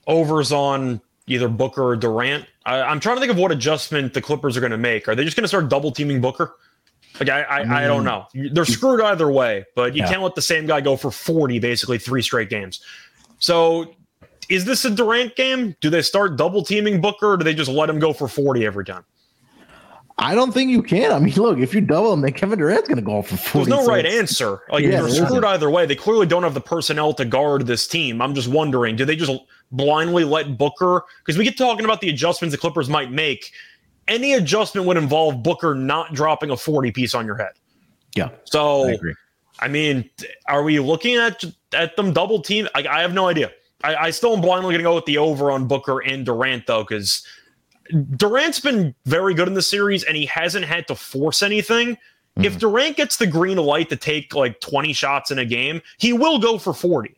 [0.08, 2.46] Overs on either Booker or Durant.
[2.66, 5.08] I, am trying to think of what adjustment the Clippers are going to make.
[5.08, 6.56] Are they just going to start double teaming Booker?
[7.20, 8.28] Like I, I, I, mean, I, don't know.
[8.52, 10.10] They're screwed either way, but you yeah.
[10.10, 12.82] can't let the same guy go for 40 basically three straight games.
[13.40, 13.96] So
[14.50, 15.76] is this a Durant game?
[15.80, 18.66] Do they start double teaming Booker or do they just let him go for 40
[18.66, 19.06] every time?
[20.18, 21.12] I don't think you can.
[21.12, 23.38] I mean, look, if you double him, then Kevin Durant's going to go off for
[23.38, 23.70] 40.
[23.70, 24.62] There's no right answer.
[24.70, 25.86] Like Yeah, they're screwed either way.
[25.86, 28.22] They clearly don't have the personnel to guard this team.
[28.22, 29.34] I'm just wondering, do they just
[29.72, 31.04] blindly let Booker?
[31.20, 33.52] Because we get talking about the adjustments the Clippers might make.
[34.08, 37.52] Any adjustment would involve Booker not dropping a 40 piece on your head.
[38.16, 39.16] Yeah, So I agree.
[39.60, 40.10] I mean,
[40.48, 42.68] are we looking at at them double team?
[42.76, 43.52] I, I have no idea.
[43.84, 46.68] I, I still am blindly going to go with the over on Booker and Durant
[46.68, 47.26] though, because
[48.16, 51.98] Durant's been very good in the series and he hasn't had to force anything.
[52.38, 56.12] If Durant gets the green light to take like 20 shots in a game, he
[56.12, 57.16] will go for 40.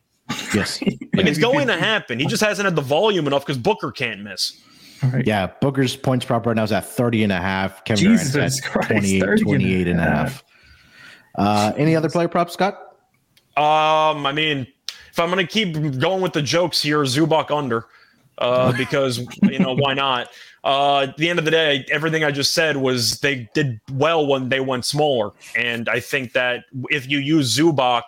[0.54, 0.80] Yes.
[1.14, 2.20] Like it's going to happen.
[2.20, 4.56] He just hasn't had the volume enough because Booker can't miss.
[5.02, 5.26] All right.
[5.26, 7.84] Yeah, Booker's points prop right now is at 30 and a half.
[7.84, 10.44] Kevin Jesus Durant's at Christ, 28, 30 and a 28 and a half.
[11.36, 12.74] Uh, any other player props, Scott?
[13.56, 14.68] Um, I mean,
[15.10, 17.86] if I'm going to keep going with the jokes here, Zubac under,
[18.38, 20.28] uh, because you know why not?
[20.68, 24.26] Uh, at the end of the day, everything I just said was they did well
[24.26, 28.02] when they went smaller, and I think that if you use Zubac,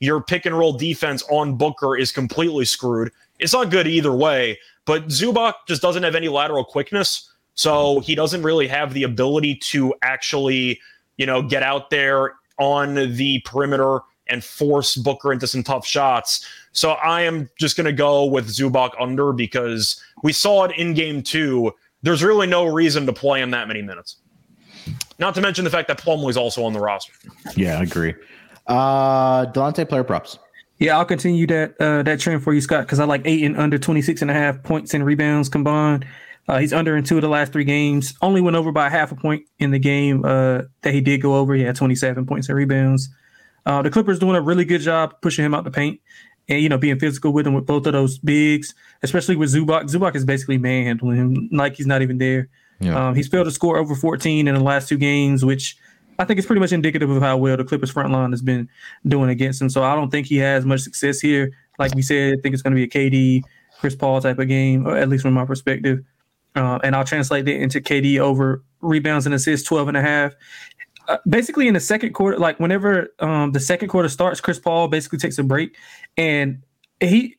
[0.00, 3.12] your pick and roll defense on Booker is completely screwed.
[3.38, 8.16] It's not good either way, but Zubac just doesn't have any lateral quickness, so he
[8.16, 10.80] doesn't really have the ability to actually,
[11.16, 16.44] you know, get out there on the perimeter and force Booker into some tough shots.
[16.72, 20.94] So I am just going to go with Zubac under because we saw it in
[20.94, 21.72] game two.
[22.02, 24.16] There's really no reason to play him that many minutes.
[25.18, 27.12] Not to mention the fact that Plumlee's also on the roster.
[27.54, 28.14] Yeah, I agree.
[28.66, 30.38] Uh, Delonte player props.
[30.78, 33.78] Yeah, I'll continue that uh, that trend for you, Scott, because I like Ayton under
[33.78, 36.06] 26 and a half points and rebounds combined.
[36.48, 38.14] Uh, he's under in two of the last three games.
[38.22, 41.36] Only went over by half a point in the game uh, that he did go
[41.36, 41.54] over.
[41.54, 43.10] He had 27 points and rebounds.
[43.66, 46.00] Uh, the Clippers doing a really good job pushing him out the paint
[46.50, 49.84] and you know being physical with him with both of those bigs, especially with Zubac.
[49.84, 52.48] Zubac is basically manhandling him like he's not even there.
[52.80, 53.08] Yeah.
[53.08, 55.76] Um, he's failed to score over 14 in the last two games, which
[56.18, 58.68] I think is pretty much indicative of how well the Clippers front line has been
[59.06, 59.70] doing against him.
[59.70, 61.52] So I don't think he has much success here.
[61.78, 63.42] Like we said, I think it's going to be a KD,
[63.78, 66.02] Chris Paul type of game, or at least from my perspective.
[66.56, 70.32] Uh, and I'll translate that into KD over rebounds and assists, 12 and a half.
[71.10, 74.86] Uh, basically, in the second quarter, like whenever um, the second quarter starts, Chris Paul
[74.86, 75.76] basically takes a break.
[76.16, 76.62] And
[77.00, 77.36] he,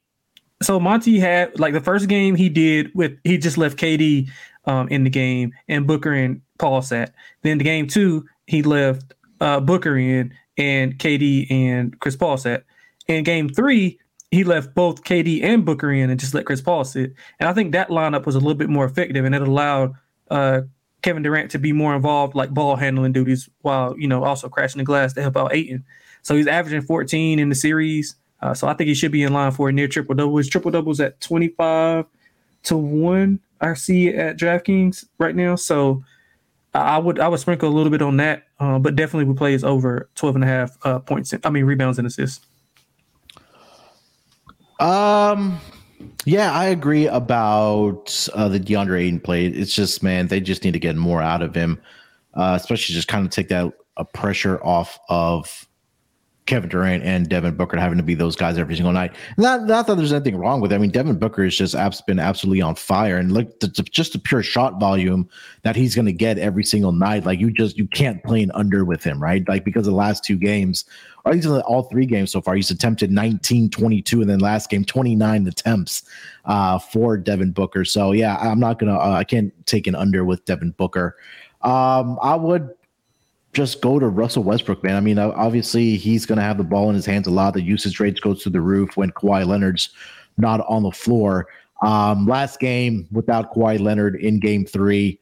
[0.62, 4.30] so Monty had like the first game he did with, he just left KD
[4.66, 7.14] um, in the game and Booker and Paul sat.
[7.44, 12.66] Then the game two, he left uh, Booker in and KD and Chris Paul sat.
[13.08, 13.98] In game three,
[14.32, 17.14] he left both KD and Booker in and just let Chris Paul sit.
[17.40, 19.94] And I think that lineup was a little bit more effective and it allowed
[20.30, 20.64] uh,
[21.02, 24.80] Kevin Durant to be more involved, like ball handling duties, while you know also crashing
[24.80, 25.84] the glass to help out Ayton.
[26.22, 28.16] So he's averaging 14 in the series.
[28.42, 30.38] Uh, so I think he should be in line for a near triple double.
[30.38, 32.06] His triple doubles at 25
[32.64, 33.40] to one.
[33.60, 35.56] I see at DraftKings right now.
[35.56, 36.04] So
[36.74, 39.52] I would I would sprinkle a little bit on that, uh, but definitely would play
[39.52, 41.34] his over 12 and a half uh, points.
[41.44, 42.46] I mean rebounds and assists.
[44.80, 45.60] Um,
[46.26, 49.46] yeah, I agree about uh, the DeAndre Ayton play.
[49.48, 51.82] It's just, man, they just need to get more out of him,
[52.34, 55.68] uh, especially just kind of take that uh, pressure off of
[56.48, 59.14] Kevin Durant and Devin Booker having to be those guys every single night.
[59.38, 60.76] Not, not that there's anything wrong with it.
[60.76, 63.84] I mean, Devin Booker has just abs- been absolutely on fire, and look, the, the-
[63.84, 65.30] just the pure shot volume
[65.62, 67.26] that he's going to get every single night.
[67.26, 69.48] Like you just you can't play an under with him, right?
[69.48, 70.84] Like because the last two games,
[71.26, 74.70] or at least all three games so far, he's attempted 19, 22, and then last
[74.70, 76.04] game 29 attempts
[76.46, 77.86] uh, for Devin Booker.
[77.86, 81.18] So yeah, I'm not gonna, uh, I can't take an under with Devin Booker.
[81.62, 82.70] Um, I would
[83.54, 84.96] just go to Russell Westbrook, man.
[84.96, 87.54] I mean, obviously he's going to have the ball in his hands a lot.
[87.54, 89.90] The usage rates goes through the roof when Kawhi Leonard's
[90.38, 91.48] not on the floor.
[91.82, 95.20] Um, last game without Kawhi Leonard in game three,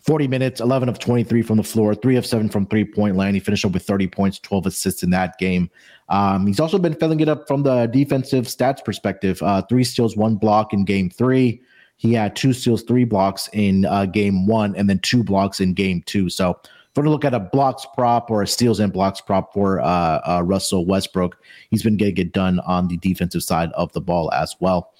[0.00, 3.34] 40 minutes, 11 of 23 from the floor, three of seven from three point land.
[3.36, 5.70] He finished up with 30 points, 12 assists in that game.
[6.08, 9.42] Um, he's also been filling it up from the defensive stats perspective.
[9.42, 11.60] Uh, three steals, one block in game three.
[11.96, 15.74] He had two steals, three blocks in uh, game one, and then two blocks in
[15.74, 16.30] game two.
[16.30, 16.58] So
[16.90, 19.80] if we're to look at a blocks prop or a steals and blocks prop for
[19.80, 21.36] uh, uh, Russell Westbrook,
[21.70, 24.94] he's been getting it done on the defensive side of the ball as well.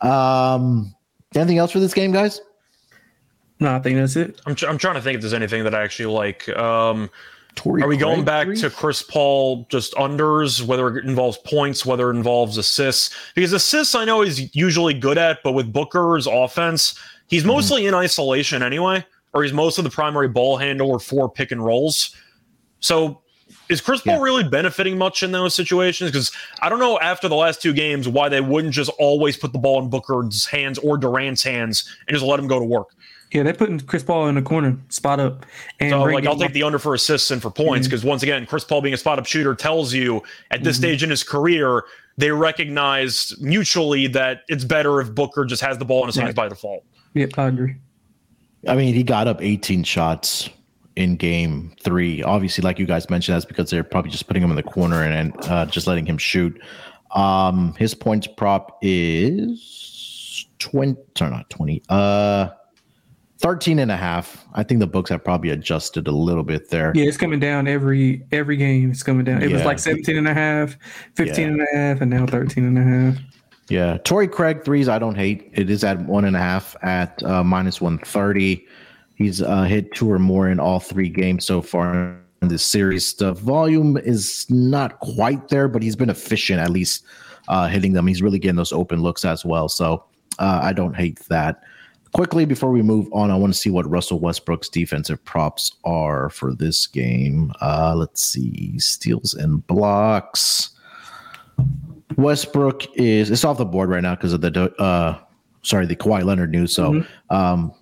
[0.00, 0.94] Um,
[1.36, 2.40] anything else for this game, guys?
[3.60, 4.40] No, I think that's it.
[4.46, 6.48] I'm, tr- I'm trying to think if there's anything that I actually like.
[6.56, 7.10] Um,
[7.66, 8.56] are we going back three?
[8.58, 13.14] to Chris Paul just unders, whether it involves points, whether it involves assists?
[13.34, 17.92] Because assists I know he's usually good at, but with Booker's offense, he's mostly in
[17.94, 22.14] isolation anyway, or he's most of the primary ball handler for pick and rolls.
[22.78, 23.20] So
[23.68, 24.22] is Chris Paul Yeah.
[24.22, 26.10] really benefiting much in those situations?
[26.10, 26.30] Because
[26.62, 29.58] I don't know after the last two games why they wouldn't just always put the
[29.58, 32.88] ball in Booker's hands or Durant's hands and just let him go to work.
[33.32, 35.46] Yeah, they're putting Chris Paul in the corner, spot up.
[35.78, 38.08] And so, like, I'll take the under for assists and for points because, mm-hmm.
[38.08, 40.82] once again, Chris Paul being a spot up shooter tells you at this mm-hmm.
[40.82, 41.84] stage in his career,
[42.16, 46.34] they recognize mutually that it's better if Booker just has the ball in his hands
[46.34, 46.84] by default.
[47.14, 47.76] Yep, I agree.
[48.66, 50.50] I mean, he got up 18 shots
[50.96, 52.22] in game three.
[52.22, 55.02] Obviously, like you guys mentioned, that's because they're probably just putting him in the corner
[55.02, 56.60] and, and uh, just letting him shoot.
[57.12, 62.48] Um, his points prop is 20, or not 20, uh,
[63.40, 64.44] 13 and a half.
[64.52, 66.92] I think the books have probably adjusted a little bit there.
[66.94, 68.90] Yeah, it's coming down every every game.
[68.90, 69.42] It's coming down.
[69.42, 69.56] It yeah.
[69.56, 70.76] was like 17 and a half,
[71.14, 71.50] 15 yeah.
[71.50, 73.18] and a half, and now 13 and a half.
[73.70, 73.98] Yeah.
[73.98, 75.48] Torrey Craig threes, I don't hate.
[75.54, 78.66] It is at one and a half at uh, minus 130.
[79.14, 83.14] He's uh, hit two or more in all three games so far in this series.
[83.14, 87.04] The volume is not quite there, but he's been efficient at least
[87.48, 88.06] uh, hitting them.
[88.06, 89.68] He's really getting those open looks as well.
[89.68, 90.04] So
[90.38, 91.62] uh, I don't hate that.
[92.12, 96.28] Quickly, before we move on, I want to see what Russell Westbrook's defensive props are
[96.30, 97.52] for this game.
[97.60, 100.70] Uh, let's see, steals and blocks.
[102.16, 105.18] Westbrook is it's off the board right now because of the uh,
[105.62, 106.74] sorry the Kawhi Leonard news.
[106.74, 107.34] So mm-hmm.
[107.34, 107.72] um,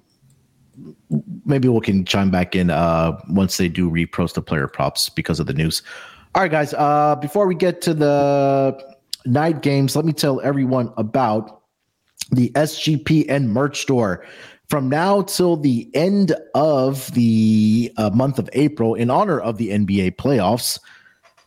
[1.47, 5.41] maybe we can chime back in uh, once they do repost the player props because
[5.41, 5.83] of the news.
[6.35, 6.75] All right, guys.
[6.75, 11.63] Uh, before we get to the night games, let me tell everyone about
[12.31, 14.25] the SGPN merch store.
[14.69, 19.71] From now till the end of the uh, month of April, in honor of the
[19.71, 20.79] NBA playoffs,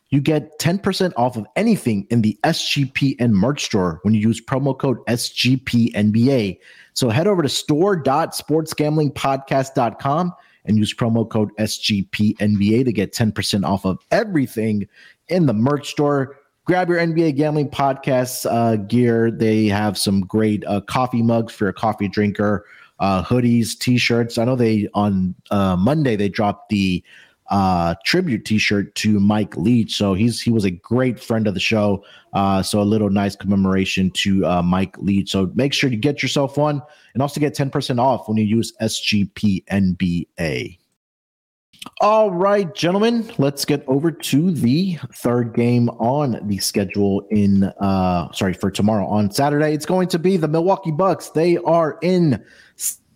[0.09, 4.77] you get 10% off of anything in the SGPN merch store when you use promo
[4.77, 6.59] code SGPNBA.
[6.93, 10.33] So head over to store.sportsgamblingpodcast.com
[10.65, 14.87] and use promo code SGPNBA to get 10% off of everything
[15.29, 16.37] in the merch store
[16.71, 19.29] grab your NBA Gambling Podcast uh, gear.
[19.29, 22.65] They have some great uh, coffee mugs for a coffee drinker,
[23.01, 24.37] uh, hoodies, t-shirts.
[24.37, 27.03] I know they on uh, Monday they dropped the
[27.49, 29.97] uh, tribute T-shirt to Mike Leach.
[29.97, 32.05] So he's he was a great friend of the show.
[32.31, 35.29] Uh, so a little nice commemoration to Mike Leach.
[35.29, 36.81] So make sure to get yourself one,
[37.13, 40.77] and also get ten percent off when you use SGP NBA.
[41.99, 48.31] All right, gentlemen, let's get over to the third game on the schedule in uh
[48.33, 49.73] sorry for tomorrow on Saturday.
[49.73, 51.29] It's going to be the Milwaukee Bucks.
[51.29, 52.43] They are in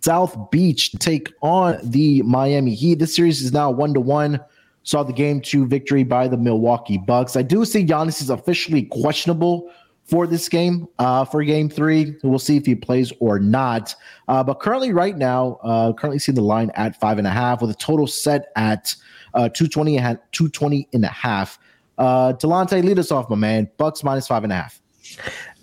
[0.02, 3.00] South Beach to take on the Miami Heat.
[3.00, 4.40] This series is now one to one.
[4.82, 7.36] Saw the game two victory by the Milwaukee Bucks.
[7.36, 9.72] I do see Giannis is officially questionable
[10.06, 12.16] for this game, uh, for game three.
[12.24, 13.96] We'll see if he plays or not.
[14.28, 17.62] Uh, but currently, right now, uh, currently seeing the line at five and a half
[17.62, 18.96] with a total set at
[19.34, 21.60] uh, 220, 220 and a half.
[21.98, 23.70] Uh, Delonte, lead us off, my man.
[23.78, 24.82] Bucks minus five and a half.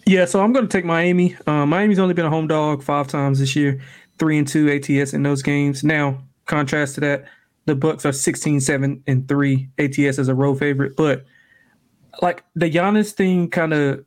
[0.07, 1.37] Yeah, so I'm going to take Miami.
[1.46, 3.81] Uh, Miami's only been a home dog five times this year,
[4.18, 5.85] three and two ATS in those games.
[5.85, 7.24] Now, contrast to that,
[7.66, 10.96] the Bucks are 16, 7 and 3 ATS as a road favorite.
[10.96, 11.24] But
[12.20, 14.05] like the Giannis thing kind of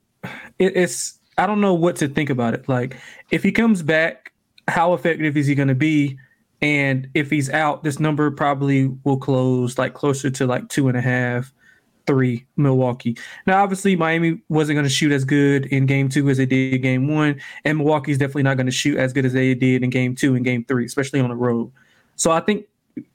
[0.60, 2.68] it, it's I don't know what to think about it.
[2.68, 2.98] Like
[3.32, 4.32] if he comes back,
[4.68, 6.18] how effective is he going to be?
[6.62, 10.98] And if he's out, this number probably will close like closer to like two and
[10.98, 11.54] a half,
[12.08, 13.18] three Milwaukee.
[13.46, 16.82] Now, obviously, Miami wasn't going to shoot as good in game two as they did
[16.82, 19.90] game one, and Milwaukee's definitely not going to shoot as good as they did in
[19.90, 21.72] game two and game three, especially on the road.
[22.16, 22.66] So I think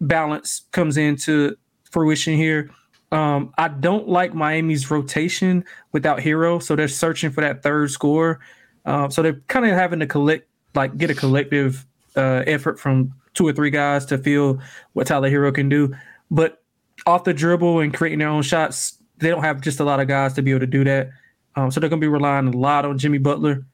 [0.01, 1.57] balance comes into
[1.91, 2.71] fruition here.
[3.13, 8.41] Um, I don't like Miami's rotation without Herro, so they're searching for that third score.
[8.85, 13.13] Uh, so they're kind of having to collect, like, get a collective uh, effort from
[13.35, 14.61] two or three guys to feel
[14.93, 15.95] what Tyler Herro can do.
[16.31, 16.63] But
[17.07, 20.09] off the dribble and creating their own shots, they don't have just a lot of
[20.09, 21.11] guys to be able to do that.
[21.57, 23.67] Um, so they're going to be relying a lot on Jimmy Butler.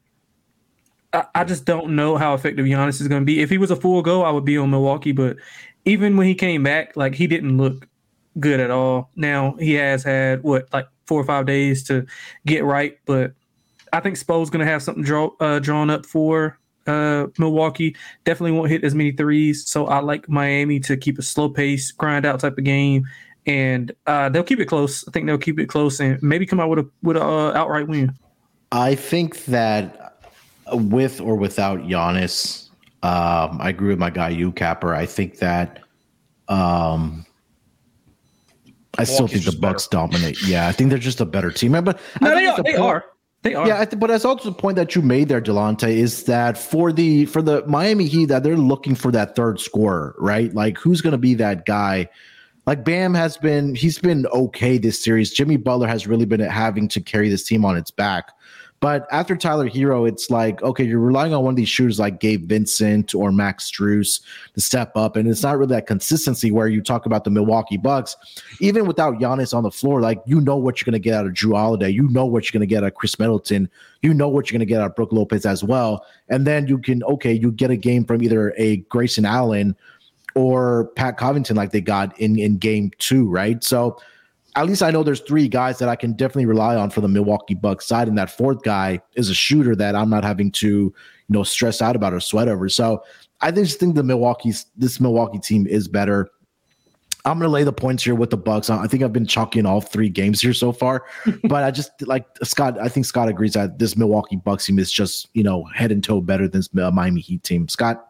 [1.13, 3.41] I, I just don't know how effective Giannis is going to be.
[3.41, 5.13] If he was a full go, I would be on Milwaukee.
[5.13, 5.37] But
[5.85, 7.87] even when he came back, like he didn't look
[8.39, 9.11] good at all.
[9.17, 12.07] Now he has had what like four or five days to
[12.47, 13.33] get right, but
[13.93, 17.97] I think Spo's going to have something draw, uh, drawn up for uh, Milwaukee.
[18.25, 21.93] Definitely won't hit as many threes, so I like Miami to keep a slow pace,
[21.93, 23.07] grind out type of game,
[23.47, 25.07] and uh, they'll keep it close.
[25.09, 27.53] I think they'll keep it close and maybe come out with a with a uh,
[27.55, 28.13] outright win.
[28.73, 30.19] I think that
[30.73, 32.69] with or without Giannis,
[33.03, 34.95] um, I agree with my guy U Capper.
[34.95, 35.81] I think that
[36.49, 37.26] um,
[38.99, 40.09] I still think the Bucks better.
[40.09, 40.43] dominate.
[40.47, 41.73] Yeah, I think they're just a better team.
[41.73, 43.05] But no, they, are, the they point, are.
[43.43, 43.67] They are.
[43.67, 46.93] Yeah, th- but that's also the point that you made there, Delonte, is that for
[46.93, 50.53] the for the Miami Heat, that they're looking for that third scorer, right?
[50.55, 52.09] Like, who's going to be that guy?
[52.67, 55.31] Like Bam has been, he's been okay this series.
[55.33, 58.33] Jimmy Butler has really been having to carry this team on its back.
[58.81, 62.21] But after Tyler Herro, it's like, okay, you're relying on one of these shooters like
[62.21, 64.21] Gabe Vincent or Max Strus
[64.55, 65.17] to step up.
[65.17, 68.17] And it's not really that consistency where you talk about the Milwaukee Bucks.
[68.61, 71.27] Even without Giannis on the floor, like you know what you're going to get out
[71.27, 71.89] of Jrue Holiday.
[71.89, 73.71] You know what you're going to get out of Khris Middleton.
[74.03, 76.05] You know what you're going to get out of Brook Lopez as well.
[76.29, 79.75] And then you can, okay, you get a game from either a Grayson Allen
[80.35, 83.65] or Pat Connaughton like they got in, in game two, right?
[83.65, 83.99] So
[84.57, 87.09] at least I know there's three guys that I can definitely rely on for the
[87.09, 90.67] Milwaukee Bucks side, and that fourth guy is a shooter that I'm not having to,
[90.67, 90.95] you
[91.29, 92.69] know, stress out about or sweat over.
[92.71, 93.05] So
[93.43, 96.31] I just think the Milwaukee's this Milwaukee team is better.
[97.27, 98.71] I'm gonna lay the points here with the Bucks.
[98.71, 101.05] I think I've been chalking all three games here so far,
[101.45, 102.79] but I just like Scott.
[102.81, 106.03] I think Scott agrees that this Milwaukee Bucks team is just you know head and
[106.03, 107.69] toe better than the Miami Heat team.
[107.69, 108.09] Scott.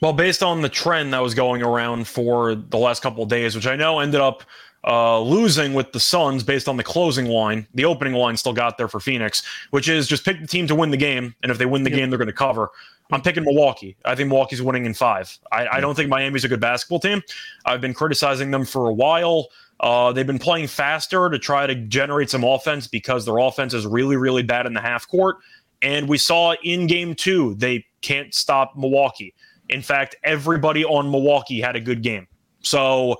[0.00, 3.54] Well, based on the trend that was going around for the last couple of days,
[3.54, 4.42] which I know ended up
[4.86, 7.66] uh, losing with the Suns based on the closing line.
[7.74, 10.74] The opening line still got there for Phoenix, which is just pick the team to
[10.74, 11.98] win the game, and if they win the yep.
[11.98, 12.70] game, they're going to cover.
[13.10, 13.96] I'm picking Milwaukee.
[14.04, 15.36] I think Milwaukee's winning in five.
[15.52, 17.22] I, I, don't think Miami's a good basketball team.
[17.66, 19.48] I've been criticizing them for a while.
[19.80, 23.86] Uh, they've been playing faster to try to generate some offense because their offense is
[23.86, 25.36] really, really bad in the half court.
[25.82, 29.34] And we saw in game two, they can't stop Milwaukee.
[29.68, 32.26] In fact, everybody on Milwaukee had a good game.
[32.60, 33.16] So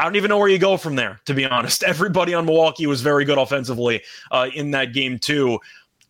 [0.00, 1.82] I don't even know where you go from there, to be honest.
[1.86, 5.60] Everybody on Milwaukee was very good offensively uh, in that game, too.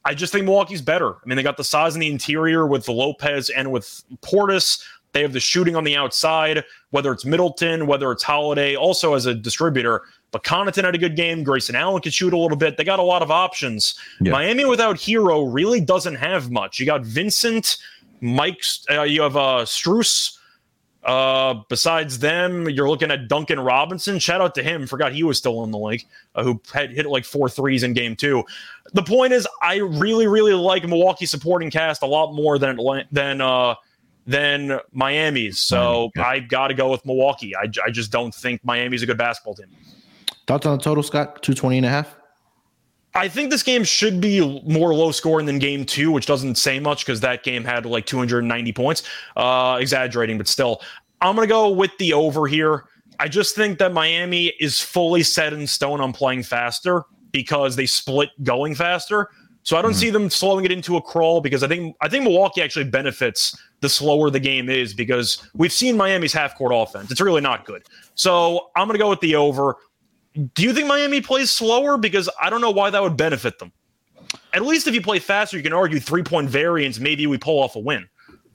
[0.04, 1.14] I just think Milwaukee's better.
[1.14, 4.84] I mean, they got the size in the interior with Lopez and with Portis.
[5.12, 9.26] They have the shooting on the outside, whether it's Middleton, whether it's Holiday, also as
[9.26, 10.02] a distributor.
[10.30, 11.42] But Connaughton had a good game.
[11.42, 12.76] Grayson Allen could shoot a little bit.
[12.76, 13.96] They got a lot of options.
[14.20, 14.30] Yeah.
[14.30, 16.78] Miami without Herro really doesn't have much.
[16.78, 17.78] You got Vincent,
[18.20, 20.38] Mike, uh, you have uh, Strus,
[21.04, 24.18] uh, besides them, you're looking at Duncan Robinson.
[24.18, 24.86] Shout out to him.
[24.86, 27.92] Forgot he was still in the league, uh, who had hit like four threes in
[27.94, 28.44] game two.
[28.92, 32.78] The point is, I really, really like Milwaukee supporting cast a lot more than
[33.10, 33.76] than uh,
[34.26, 35.62] than Miami's.
[35.62, 36.26] So yeah.
[36.26, 37.56] I got to go with Milwaukee.
[37.56, 39.68] I, I just don't think Miami's a good basketball team.
[40.46, 41.42] Thoughts on the total, Scott?
[41.42, 42.16] 220 and a half?
[43.14, 46.78] I think this game should be more low scoring than game two, which doesn't say
[46.78, 49.02] much because that game had like 290 points.
[49.36, 50.80] Uh, exaggerating, but still.
[51.20, 52.84] I'm going to go with the over here.
[53.18, 57.02] I just think that Miami is fully set in stone on playing faster
[57.32, 59.28] because they split going faster.
[59.62, 60.00] So I don't mm-hmm.
[60.00, 63.56] see them slowing it into a crawl because I think I think Milwaukee actually benefits
[63.80, 67.10] the slower the game is because we've seen Miami's half court offense.
[67.10, 67.82] It's really not good.
[68.14, 69.76] So I'm going to go with the over.
[70.54, 71.98] Do you think Miami plays slower?
[71.98, 73.72] Because I don't know why that would benefit them.
[74.52, 77.00] At least if you play faster, you can argue three point variance.
[77.00, 78.08] Maybe we pull off a win.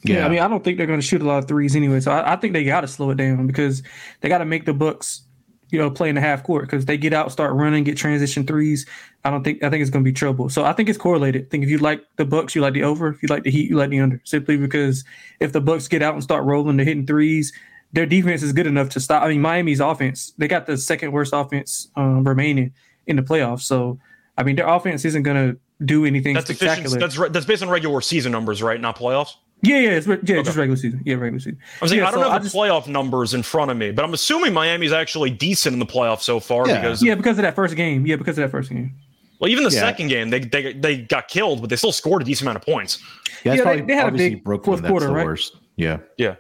[0.04, 0.20] Yeah.
[0.20, 0.26] yeah.
[0.26, 2.00] I mean, I don't think they're going to shoot a lot of threes anyway.
[2.00, 3.84] So I, I think they got to slow it down because
[4.22, 5.24] they got to make the Bucks,
[5.72, 8.46] you know, play in the half court because they get out, start running, get transition
[8.46, 8.86] threes.
[9.26, 10.50] I don't think I think it's going to be trouble.
[10.50, 11.46] So I think it's correlated.
[11.46, 13.10] I think if you like the Bucks, you like the over.
[13.10, 14.22] If you like the Heat, you like the under.
[14.24, 15.04] Simply because
[15.40, 17.52] if the Bucks get out and start rolling, they're hitting threes
[17.96, 19.24] their defense is good enough to stop.
[19.24, 22.74] I mean, Miami's offense, they got the second worst offense um, remaining
[23.08, 23.62] in the playoffs.
[23.62, 23.98] So,
[24.38, 27.00] I mean, their offense isn't going to do anything that's spectacular.
[27.00, 28.80] That's that's based on regular season numbers, right?
[28.80, 29.32] Not playoffs.
[29.62, 30.44] Yeah, yeah, it's, yeah, okay.
[30.44, 31.02] just regular season.
[31.06, 31.58] Yeah, regular season.
[31.82, 33.72] I was saying, yeah, I don't so have I the just, playoff numbers in front
[33.72, 36.68] of me, but I'm assuming Miami's actually decent in the playoffs so far.
[36.68, 36.82] Yeah.
[36.82, 38.06] because yeah, because of that first game.
[38.06, 38.94] Yeah, because of that first game.
[39.40, 39.80] Well, even the yeah.
[39.80, 42.66] second game, they, they they got killed, but they still scored a decent amount of
[42.66, 43.02] points.
[43.44, 45.26] Yeah, yeah they, they, had a big Brooklyn, fourth quarter, right?
[45.26, 45.56] Worst.
[45.78, 46.36] Yeah, yeah.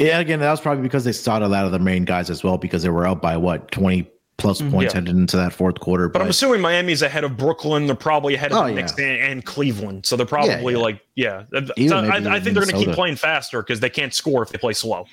[0.00, 2.42] Yeah, again, that was probably because they started a lot of the main guys as
[2.42, 4.70] well because they were out by what twenty plus mm-hmm.
[4.70, 5.00] points yeah.
[5.00, 6.08] headed into that fourth quarter.
[6.08, 7.86] But, but, I'm assuming Miami's ahead of Brooklyn.
[7.86, 9.04] They're probably ahead of oh, Knicks yeah.
[9.04, 10.06] and, and, Cleveland.
[10.06, 11.44] So they're probably yeah, like, yeah.
[11.86, 14.48] So I, I, think they're going to keep playing faster because they can't score if
[14.48, 15.04] they play slow.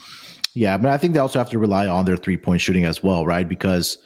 [0.53, 3.03] Yeah, but I think they also have to rely on their three point shooting as
[3.03, 3.47] well, right?
[3.47, 3.97] Because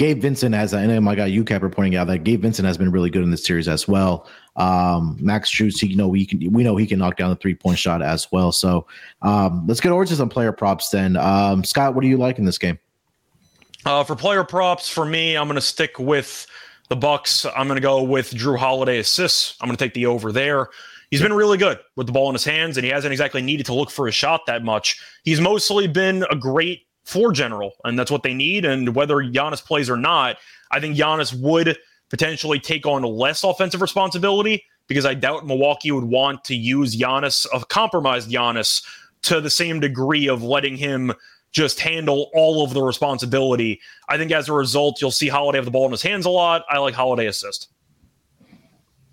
[0.00, 2.90] Gabe Vincent has, I know my guy kept pointing out that Gabe Vincent has been
[2.90, 4.26] really good in this series as well.
[4.56, 7.36] Um, Max Strus, he, you know, we can, we know he can knock down the
[7.36, 8.50] three point shot as well.
[8.50, 8.86] So
[9.20, 11.18] um, let's get over to some player props then.
[11.18, 12.78] Um, Scott, what do you like in this game?
[13.84, 16.46] Uh, for player props, for me, I'm going to stick with
[16.88, 17.44] the Bucks.
[17.54, 19.58] I'm going to go with Jrue Holiday assists.
[19.60, 20.68] I'm going to take the over there.
[21.10, 23.66] He's been really good with the ball in his hands, and he hasn't exactly needed
[23.66, 24.98] to look for a shot that much.
[25.24, 28.64] He's mostly been a great floor general, and that's what they need.
[28.64, 30.36] And whether Giannis plays or not,
[30.70, 31.76] I think Giannis would
[32.08, 37.46] potentially take on less offensive responsibility because I doubt Milwaukee would want to use Giannis,
[37.54, 38.84] a compromised Giannis,
[39.22, 41.12] to the same degree of letting him
[41.52, 43.80] just handle all of the responsibility.
[44.08, 46.30] I think as a result, you'll see Holiday have the ball in his hands a
[46.30, 46.64] lot.
[46.68, 47.68] I like Holiday assist.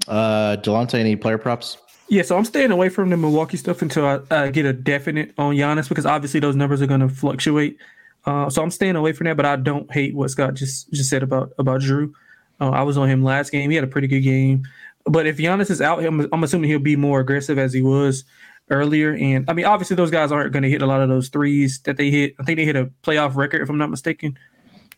[0.07, 1.77] Uh, Delonte, any player props?
[2.09, 5.33] Yeah, so I'm staying away from the Milwaukee stuff until I uh, get a definite
[5.37, 7.77] on Giannis because obviously those numbers are going to fluctuate.
[8.25, 11.09] Uh, so I'm staying away from that, but I don't hate what Scott just just
[11.09, 12.11] said about about Jrue.
[12.59, 14.63] Uh, I was on him last game; he had a pretty good game.
[15.05, 18.23] but if Giannis is out, I'm, I'm assuming he'll be more aggressive as he was
[18.69, 19.13] earlier.
[19.13, 21.79] And I mean, obviously, those guys aren't going to hit a lot of those threes
[21.85, 22.35] that they hit.
[22.39, 24.37] I think they hit a playoff record, if I'm not mistaken.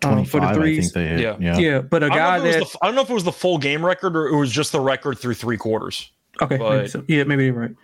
[0.02, 1.36] Um, for the threes, hit, yeah.
[1.40, 1.80] yeah, yeah.
[1.82, 4.16] But a guy that the, I don't know if it was the full game record
[4.16, 6.12] or it was just the record through three quarters.
[6.42, 7.04] Okay, maybe so.
[7.08, 7.76] yeah, maybe you're right.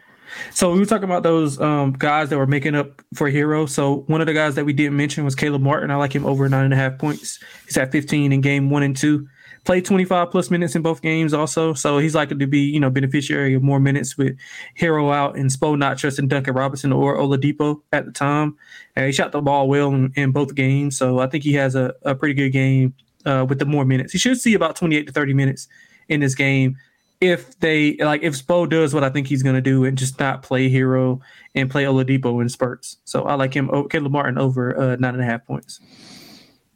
[0.52, 3.70] So we were talking about those um, guys that were making up for Herro.
[3.70, 5.92] So one of the guys that we didn't mention was Caleb Martin.
[5.92, 7.40] I like him over nine and a half points.
[7.66, 9.28] He's at 15 in game one and two
[9.66, 11.74] played 25 plus minutes in both games also.
[11.74, 14.38] So he's likely to be, you know, beneficiary of more minutes with
[14.80, 18.56] Herro out and Spo not trusting Duncan Robinson or Oladipo at the time.
[18.96, 20.98] And he shot the ball well in, in, both games.
[20.98, 22.94] So I think he has a, a pretty good game
[23.26, 24.14] uh, with the more minutes.
[24.14, 25.68] He should see about 28 to 30 minutes
[26.08, 26.78] in this game
[27.22, 30.20] if they like if Spo does what I think he's going to do and just
[30.20, 31.22] not play Herro
[31.54, 32.98] and play Oladipo in spurts.
[33.06, 35.80] So I like him, Caleb Martin over uh, nine and a half points.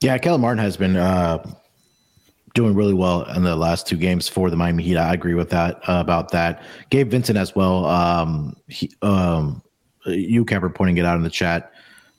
[0.02, 1.44] Yeah, Caleb Martin has been uh,
[2.54, 4.98] doing really well in the last two games for the Miami Heat.
[4.98, 6.64] I agree with that uh, about that.
[6.90, 7.86] Gabe Vincent as well.
[7.86, 9.62] Um, he, um,
[10.06, 11.74] you kept pointing it out in the chat.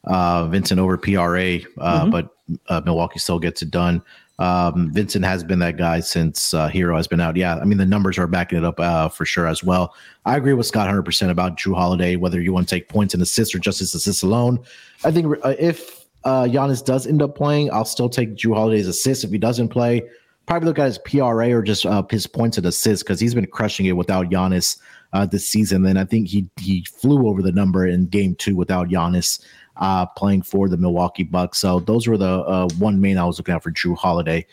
[0.04, 2.10] Uh, Vincent over PRA, uh, mm-hmm.
[2.10, 2.30] but
[2.68, 4.02] uh, Milwaukee still gets it done.
[4.40, 7.36] Um, Vincent has been that guy since uh, Herro has been out.
[7.36, 9.94] Yeah, I mean the numbers are backing it up uh, for sure as well.
[10.24, 12.16] I agree with Scott 100 percent about Jrue Holiday.
[12.16, 14.58] Whether you want to take points and assists or just his assists alone,
[15.04, 18.88] I think uh, if uh, Giannis does end up playing, I'll still take Jrue Holiday's
[18.88, 19.24] assists.
[19.24, 20.08] If he doesn't play,
[20.46, 23.46] probably look at his PRA or just uh, his points and assists because he's been
[23.46, 24.78] crushing it without Giannis
[25.12, 25.82] uh, this season.
[25.82, 29.44] Then I think he he flew over the number in Game Two without Giannis
[29.80, 31.58] uh, playing for the Milwaukee Bucks.
[31.58, 34.46] So those were the uh, one main I was looking at for Jrue Holiday.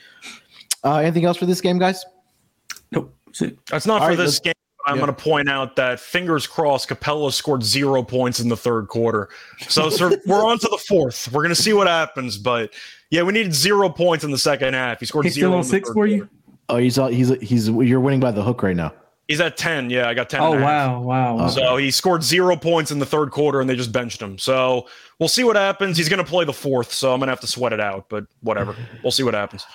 [0.83, 2.03] Uh, anything else for this game, guys?
[2.91, 3.13] Nope.
[3.69, 4.53] That's not All for right, this game.
[4.85, 5.05] I'm yeah.
[5.05, 9.27] going to point out that fingers crossed, Capela scored zero points in the third quarter.
[9.67, 11.29] So, so we're on to the fourth.
[11.33, 12.73] We're going to see what happens, but
[13.09, 15.01] yeah, we needed zero points in the second half.
[15.01, 15.49] He scored he's zero.
[15.49, 16.29] Still on six for you.
[16.69, 18.93] Oh, he's he's he's you're winning by the hook right now.
[19.27, 19.89] He's at ten.
[19.89, 20.41] Yeah, I got ten.
[20.41, 21.47] Oh wow, wow.
[21.49, 24.37] So he scored zero points in the third quarter, and they just benched him.
[24.37, 24.87] So
[25.19, 25.97] we'll see what happens.
[25.97, 28.07] He's going to play the fourth, so I'm going to have to sweat it out.
[28.07, 29.65] But whatever, we'll see what happens.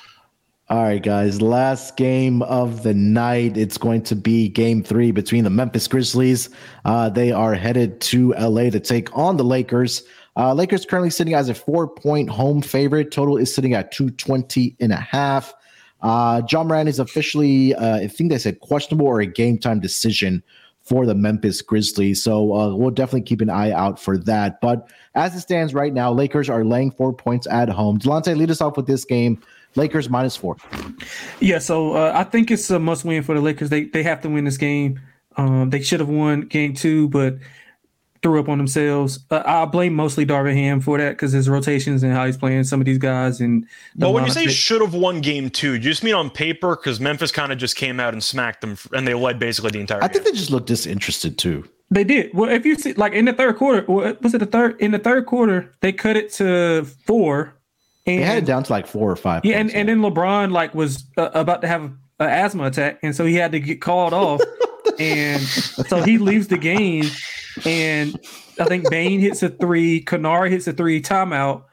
[0.71, 1.43] All right, guys.
[1.43, 3.59] Last game of the night.
[3.59, 6.49] It's going to be game three between the Memphis Grizzlies.
[6.87, 10.03] Uh, they are headed to LA to take on the Lakers.
[10.35, 13.11] Uh, Lakers currently sitting as a four point home favorite.
[13.11, 15.53] Total is sitting at 220 and a half.
[16.03, 19.81] Uh, Ja Morant is officially, uh, I think they said questionable or a game time
[19.81, 20.43] decision
[20.83, 22.23] for the Memphis Grizzlies.
[22.23, 24.61] So uh, we'll definitely keep an eye out for that.
[24.61, 27.99] But as it stands right now, Lakers are laying four points at home.
[27.99, 29.41] Delonte, lead us off with this game.
[29.75, 30.57] Lakers minus four.
[31.41, 33.71] Yeah, so uh, I think it's a must win for the Lakers.
[33.71, 35.01] They they have to win this game.
[35.37, 37.37] Um, they should have won game two, but
[38.23, 39.21] threw up on themselves.
[39.31, 42.65] Uh, I blame mostly Darvin Ham for that because his rotations and how he's playing
[42.65, 43.41] some of these guys.
[43.41, 43.67] And
[43.97, 46.77] well, when you say should have won game two, do you just mean on paper?
[46.77, 49.81] Because Memphis kind of just came out and smacked them, and they led basically the
[49.81, 50.03] entire.
[50.03, 51.69] I think they just looked disinterested too.
[51.91, 52.33] They did.
[52.33, 54.81] Well, if you see, like in the third quarter, was it the third?
[54.81, 57.55] In the third quarter, they cut it to four.
[58.07, 59.45] And, they had it down to like four or five.
[59.45, 63.15] Yeah, and, and then LeBron like was uh, about to have an asthma attack, and
[63.15, 64.41] so he had to get called off,
[64.99, 67.05] and so he leaves the game
[67.65, 68.19] and
[68.59, 71.65] I think Bane hits a three, Kennard hits a three, timeout.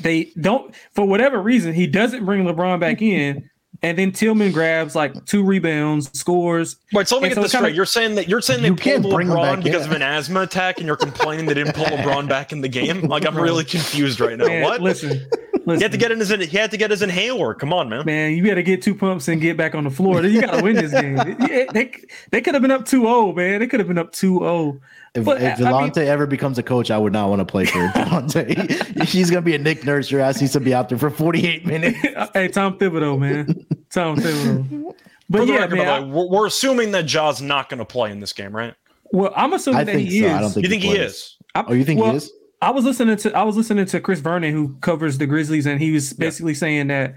[0.00, 3.48] They don't, for whatever reason, he doesn't bring LeBron back in.
[3.80, 6.76] And then Tillman grabs like two rebounds, scores.
[6.92, 7.76] Wait, so let me get so this straight.
[7.76, 9.90] You're saying that you're saying they pulled LeBron because in.
[9.90, 13.02] of an asthma attack, and you're complaining they didn't pull LeBron back in the game.
[13.02, 14.46] Like I'm really confused right now.
[14.46, 14.80] Man, what?
[14.80, 15.24] Listen,
[15.68, 17.52] Listen, he had to get in his he had to get his inhaler.
[17.52, 18.06] Come on, man.
[18.06, 20.24] Man, you got to get two pumps and get back on the floor.
[20.24, 21.16] You got to win this game.
[21.74, 21.92] they
[22.30, 23.60] they could have been up 2-0, man.
[23.60, 24.80] They could have been up 2-0.
[25.14, 27.44] If, but, if Delonte I mean, ever becomes a coach, I would not want to
[27.44, 29.04] play for Delonte.
[29.08, 30.10] He's gonna be a Nick Nurse.
[30.10, 31.98] Your ass needs to be out there for 48 minutes.
[32.32, 33.66] hey, Tom Thibodeau, man.
[33.90, 34.94] Tom Thibodeau.
[35.28, 38.32] But yeah, record, man, I, we're, assuming that Ja's not going to play in this
[38.32, 38.74] game, right?
[39.12, 40.26] Well, I'm assuming I that he so.
[40.26, 40.32] is.
[40.32, 41.36] I don't think you think he, he is.
[41.54, 42.32] I, oh, you think well, he is?
[42.60, 45.80] I was listening to I was listening to Chris Vernon who covers the Grizzlies and
[45.80, 46.58] he was basically yeah.
[46.58, 47.14] saying that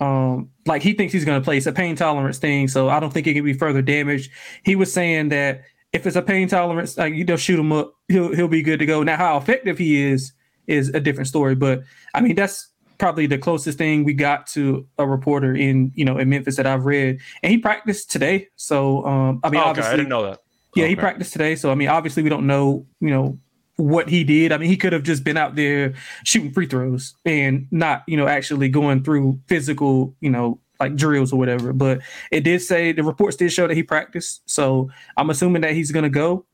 [0.00, 3.00] um like he thinks he's going to play it's a pain tolerance thing so I
[3.00, 4.30] don't think it can be further damaged.
[4.64, 7.94] He was saying that if it's a pain tolerance like you know shoot him up
[8.08, 9.02] he'll he'll be good to go.
[9.02, 10.32] Now how effective he is
[10.66, 11.82] is a different story but
[12.14, 16.18] I mean that's probably the closest thing we got to a reporter in you know
[16.18, 19.92] in Memphis that I've read and he practiced today so um I mean okay, obviously
[19.92, 20.40] I didn't know that.
[20.76, 20.90] Yeah, okay.
[20.90, 23.38] he practiced today so I mean obviously we don't know you know
[23.76, 24.52] what he did.
[24.52, 25.94] I mean, he could have just been out there
[26.24, 31.32] shooting free throws and not, you know, actually going through physical, you know, like drills
[31.32, 31.72] or whatever.
[31.72, 32.00] But
[32.30, 34.42] it did say the reports did show that he practiced.
[34.46, 36.46] So I'm assuming that he's going to go.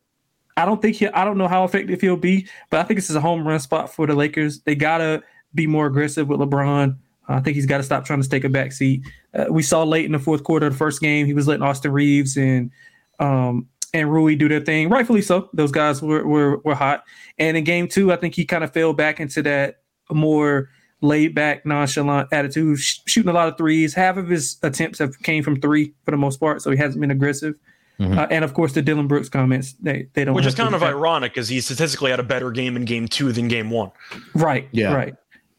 [0.56, 3.10] I don't think he, I don't know how effective he'll be, but I think this
[3.10, 4.60] is a home run spot for the Lakers.
[4.60, 5.22] They got to
[5.54, 6.96] be more aggressive with LeBron.
[7.28, 9.02] I think he's got to stop trying to take a back seat.
[9.32, 11.62] Uh, we saw late in the fourth quarter of the first game, he was letting
[11.62, 12.72] Austin Reaves and
[13.20, 15.48] um, and Rui do their thing, rightfully so.
[15.52, 17.04] Those guys were were, were hot.
[17.38, 20.68] And in game two, I think he kind of fell back into that more
[21.02, 23.94] laid back, nonchalant attitude, sh- shooting a lot of threes.
[23.94, 27.00] Half of his attempts have came from three for the most part, so he hasn't
[27.00, 27.54] been aggressive.
[27.98, 28.18] Mm-hmm.
[28.18, 30.82] Uh, and of course, the Dillon Brooks comments they they don't, which is kind of
[30.82, 33.92] ironic because he statistically had a better game in game two than game one.
[34.34, 34.68] Right.
[34.72, 34.94] Yeah.
[34.94, 35.14] Right.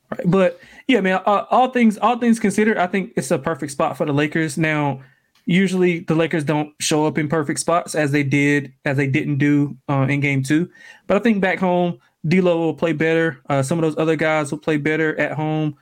[0.10, 0.22] Right.
[0.26, 1.22] But yeah, man.
[1.26, 4.58] Uh, all things all things considered, I think it's a perfect spot for the Lakers.
[4.58, 5.02] Now,
[5.46, 9.38] usually the Lakers don't show up in perfect spots as they did as they didn't
[9.38, 10.70] do uh, in game two.
[11.08, 13.42] But I think back home, D'Lo will play better.
[13.50, 15.76] Uh, some of those other guys will play better at home.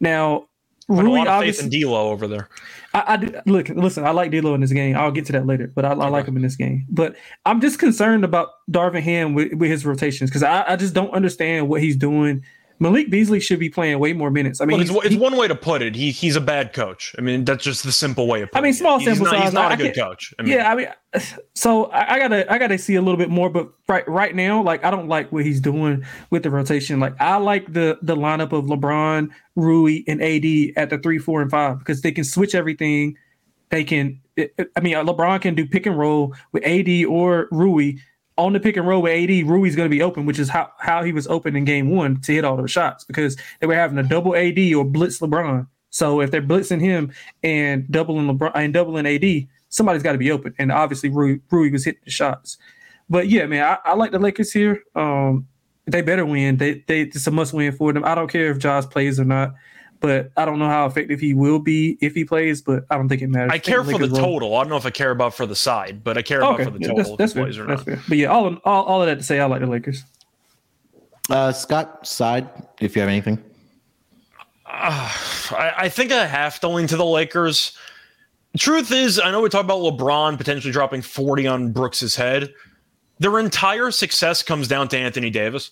[0.00, 0.48] Now,
[0.88, 2.48] Rui, a lot of faith in D'Lo over there.
[2.94, 4.04] I, I do, look, listen.
[4.04, 4.96] I like D'Lo in this game.
[4.96, 6.86] I'll get to that later, but I, I like him in this game.
[6.90, 10.94] But I'm just concerned about Darvin Ham with, with his rotations because I, I just
[10.94, 12.44] don't understand what he's doing
[12.82, 14.60] Malik Beasley should be playing way more minutes.
[14.60, 15.94] I mean, it's, it's he, one way to put it.
[15.94, 17.14] He he's a bad coach.
[17.16, 18.50] I mean, that's just the simple way of.
[18.50, 18.66] Putting it.
[18.66, 19.04] I mean, small it.
[19.04, 19.44] sample size.
[19.44, 20.34] He's not I, a good coach.
[20.36, 20.88] I mean, yeah, I mean,
[21.54, 23.48] so I, I, gotta I gotta see a little bit more.
[23.48, 26.98] But right right now, like I don't like what he's doing with the rotation.
[26.98, 31.40] Like I like the the lineup of LeBron, Rui, and AD at the three, four,
[31.40, 33.16] and five because they can switch everything.
[33.68, 34.20] They can.
[34.36, 37.98] I mean, uh, LeBron can do pick and roll with AD or Rui
[38.38, 40.70] on the pick and roll with AD, Rui's going to be open, which is how,
[40.78, 43.74] how he was open in game one to hit all those shots because they were
[43.74, 45.66] having a double AD or blitz LeBron.
[45.90, 47.12] So if they're blitzing him
[47.42, 50.54] and doubling LeBron and doubling AD, somebody's got to be open.
[50.58, 52.56] And obviously Rui, Rui was hitting the shots.
[53.10, 54.82] But yeah, man, I, I like the Lakers here.
[54.94, 55.46] Um,
[55.86, 56.56] they better win.
[56.56, 58.04] They they it's a must win for them.
[58.04, 59.54] I don't care if Josh plays or not
[60.02, 62.60] but I don't know how effective he will be if he plays.
[62.60, 63.52] But I don't think it matters.
[63.52, 64.56] I, I care for the total.
[64.56, 66.62] I don't know if I care about for the side, but I care okay.
[66.62, 67.16] about for the total.
[67.16, 67.66] That's, that's fair.
[67.66, 68.02] That's fair.
[68.08, 70.04] But yeah, all, all all of that to say, I like the Lakers.
[71.30, 72.48] Uh, Scott, side,
[72.80, 73.42] if you have anything.
[74.66, 75.10] Uh,
[75.52, 77.76] I, I think I have to lean to the Lakers.
[78.58, 82.52] Truth is, I know we talk about LeBron potentially dropping 40 on Brooks's head.
[83.18, 85.70] Their entire success comes down to Anthony Davis.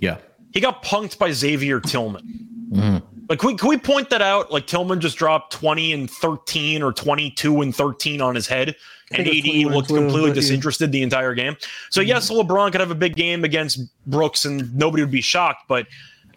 [0.00, 0.18] Yeah.
[0.52, 2.48] He got punked by Xavier Tillman.
[2.72, 3.15] Mm-hmm.
[3.28, 4.52] Like, can we, can we point that out?
[4.52, 8.76] Like, Tillman just dropped 20 and 13 or 22 and 13 on his head,
[9.12, 11.56] and AD looked completely disinterested the entire game.
[11.90, 12.08] So, mm-hmm.
[12.08, 15.64] yes, LeBron could have a big game against Brooks, and nobody would be shocked.
[15.68, 15.86] But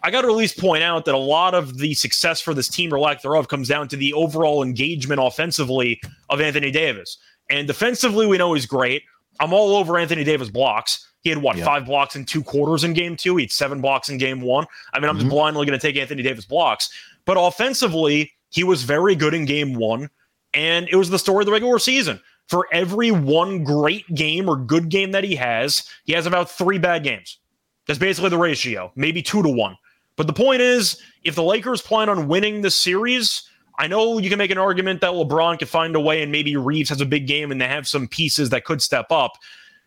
[0.02, 2.68] I got to at least point out that a lot of the success for this
[2.68, 7.18] team or lack thereof comes down to the overall engagement offensively of Anthony Davis.
[7.50, 9.02] And defensively, we know he's great.
[9.40, 11.08] I'm all over Anthony Davis blocks.
[11.22, 13.36] He had what five blocks in two quarters in game two.
[13.36, 14.66] He had seven blocks in game one.
[14.92, 15.24] I mean, I'm mm-hmm.
[15.24, 16.90] just blindly going to take Anthony Davis blocks.
[17.24, 20.08] But offensively, he was very good in game one,
[20.54, 22.20] and it was the story of the regular season.
[22.48, 26.78] For every one great game or good game that he has, he has about three
[26.78, 27.38] bad games.
[27.86, 29.76] That's basically the ratio, maybe two to one.
[30.16, 33.48] But the point is, if the Lakers plan on winning the series,
[33.80, 36.54] I know you can make an argument that LeBron could find a way and maybe
[36.54, 39.32] Reaves has a big game and they have some pieces that could step up.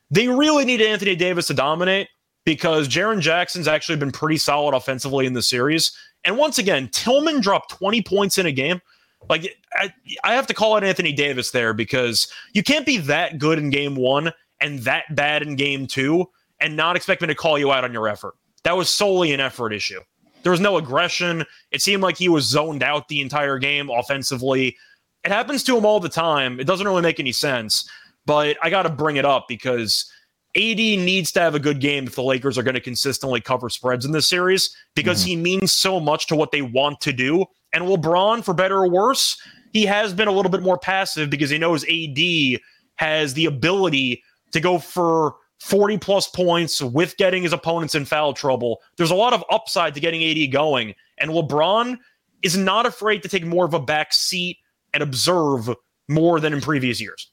[0.09, 2.07] They really need Anthony Davis to dominate
[2.43, 5.95] because Jaren Jackson's actually been pretty solid offensively in the series.
[6.23, 8.81] And once again, Tillman dropped 20 points in a game.
[9.29, 13.37] Like, I, I have to call out Anthony Davis there because you can't be that
[13.37, 16.27] good in game one and that bad in game two
[16.59, 18.33] and not expect me to call you out on your effort.
[18.63, 19.99] That was solely an effort issue.
[20.43, 21.45] There was no aggression.
[21.71, 24.77] It seemed like he was zoned out the entire game offensively.
[25.23, 26.59] It happens to him all the time.
[26.59, 27.89] It doesn't really make any sense
[28.25, 30.11] but I got to bring it up because
[30.55, 33.69] AD needs to have a good game if the Lakers are going to consistently cover
[33.69, 35.27] spreads in this series because mm.
[35.27, 37.45] he means so much to what they want to do.
[37.73, 39.41] And LeBron, for better or worse,
[39.71, 42.61] he has been a little bit more passive because he knows AD
[42.95, 48.33] has the ability to go for 40 plus points with getting his opponents in foul
[48.33, 48.81] trouble.
[48.97, 50.93] There's a lot of upside to getting AD going.
[51.19, 51.97] And LeBron
[52.41, 54.57] is not afraid to take more of a back seat
[54.93, 55.69] and observe
[56.09, 57.31] more than in previous years.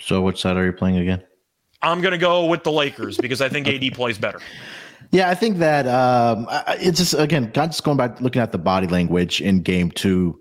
[0.00, 1.22] So, which side are you playing again?
[1.82, 4.40] I'm going to go with the Lakers because I think AD plays better.
[5.12, 6.48] Yeah, I think that um,
[6.80, 10.40] it's just again, just going back looking at the body language in Game Two.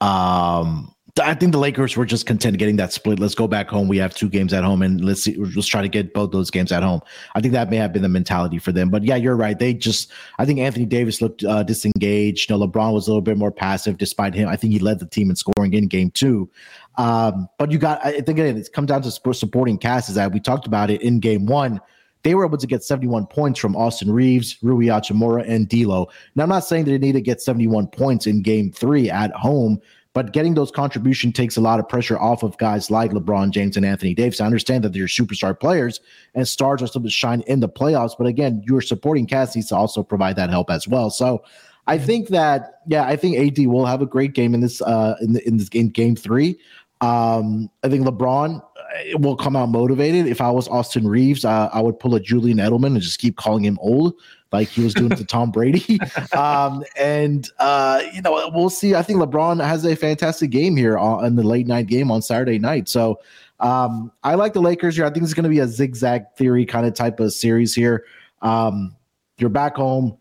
[0.00, 3.18] Um, I think the Lakers were just content getting that split.
[3.18, 3.88] Let's go back home.
[3.88, 6.50] We have two games at home, and let's see, let's try to get both those
[6.50, 7.00] games at home.
[7.34, 8.90] I think that may have been the mentality for them.
[8.90, 9.58] But yeah, you're right.
[9.58, 12.50] They just, I think Anthony Davis looked uh, disengaged.
[12.50, 14.48] You know, LeBron was a little bit more passive, despite him.
[14.48, 16.50] I think he led the team in scoring in Game Two.
[16.96, 20.08] Um, but you got, I think again, it's come down to supporting cast.
[20.10, 21.80] Is that we talked about it in Game One
[22.26, 26.08] they were able to get 71 points from Austin Reaves, Rui Hachimura, and D'Lo.
[26.34, 29.80] Now, I'm not saying they need to get 71 points in Game Three at home,
[30.16, 33.76] but getting those contribution takes a lot of pressure off of guys like LeBron James
[33.76, 34.40] and Anthony Davis.
[34.40, 36.00] I understand that they're superior players
[36.34, 39.76] and stars are supposed to shine in the playoffs, but again, you're supporting needs to
[39.76, 41.10] also provide that help as well.
[41.10, 41.44] So
[41.86, 45.16] I think that yeah, I think AD will have a great game in this uh
[45.20, 46.58] in the, in this game game three.
[47.00, 50.26] Um, I think LeBron uh, will come out motivated.
[50.26, 53.36] If I was Austin Reaves, uh, I would pull a Julian Edelman and just keep
[53.36, 54.14] calling him old,
[54.52, 55.98] like he was doing to Tom Brady.
[56.32, 58.94] Um, and uh, you know, we'll see.
[58.94, 62.20] I think LeBron has a fantastic game here on, in the late night game on
[62.20, 62.88] Saturday night.
[62.88, 63.20] So
[63.60, 65.06] um, I like the Lakers here.
[65.06, 68.04] I think it's going to be a zigzag theory kind of type of series here.
[68.42, 68.94] Um,
[69.38, 70.18] you're back home.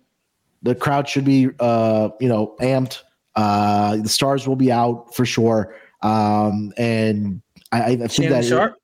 [0.63, 3.01] The crowd should be, uh, you know, amped.
[3.35, 5.75] Uh, the stars will be out for sure.
[6.05, 7.41] Um, and
[7.71, 8.75] I, I think Shannon that Sharpe.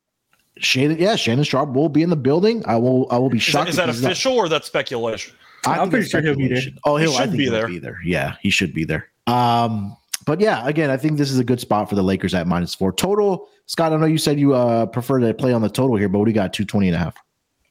[0.57, 2.63] Shannon, yeah, Shannon Sharpe will be in the building.
[2.65, 3.69] I will, I will be Is shocked.
[3.69, 5.35] is that if he's not- official or that speculation?
[5.65, 6.61] I I'm pretty sure he'll be there.
[6.85, 7.67] Oh, he'll He I should think be he'll there.
[7.67, 7.97] Be there.
[8.03, 9.07] Yeah, he should be there.
[9.27, 9.95] Um,
[10.25, 12.73] but yeah, again, I think this is a good spot for the Lakers at minus
[12.73, 13.47] four total.
[13.67, 16.17] Scott, I know you said you uh prefer to play on the total here, but
[16.19, 16.51] what do you got?
[16.53, 17.15] 220 and a half.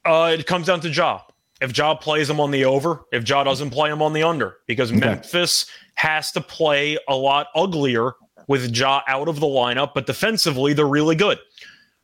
[0.04, 1.20] Uh, it comes down to Ja.
[1.60, 4.56] If Ja plays him on the over, if Ja doesn't play him on the under,
[4.66, 5.00] because Okay.
[5.00, 8.12] Memphis has to play a lot uglier
[8.50, 11.38] with Ja out of the lineup, but defensively they're really good.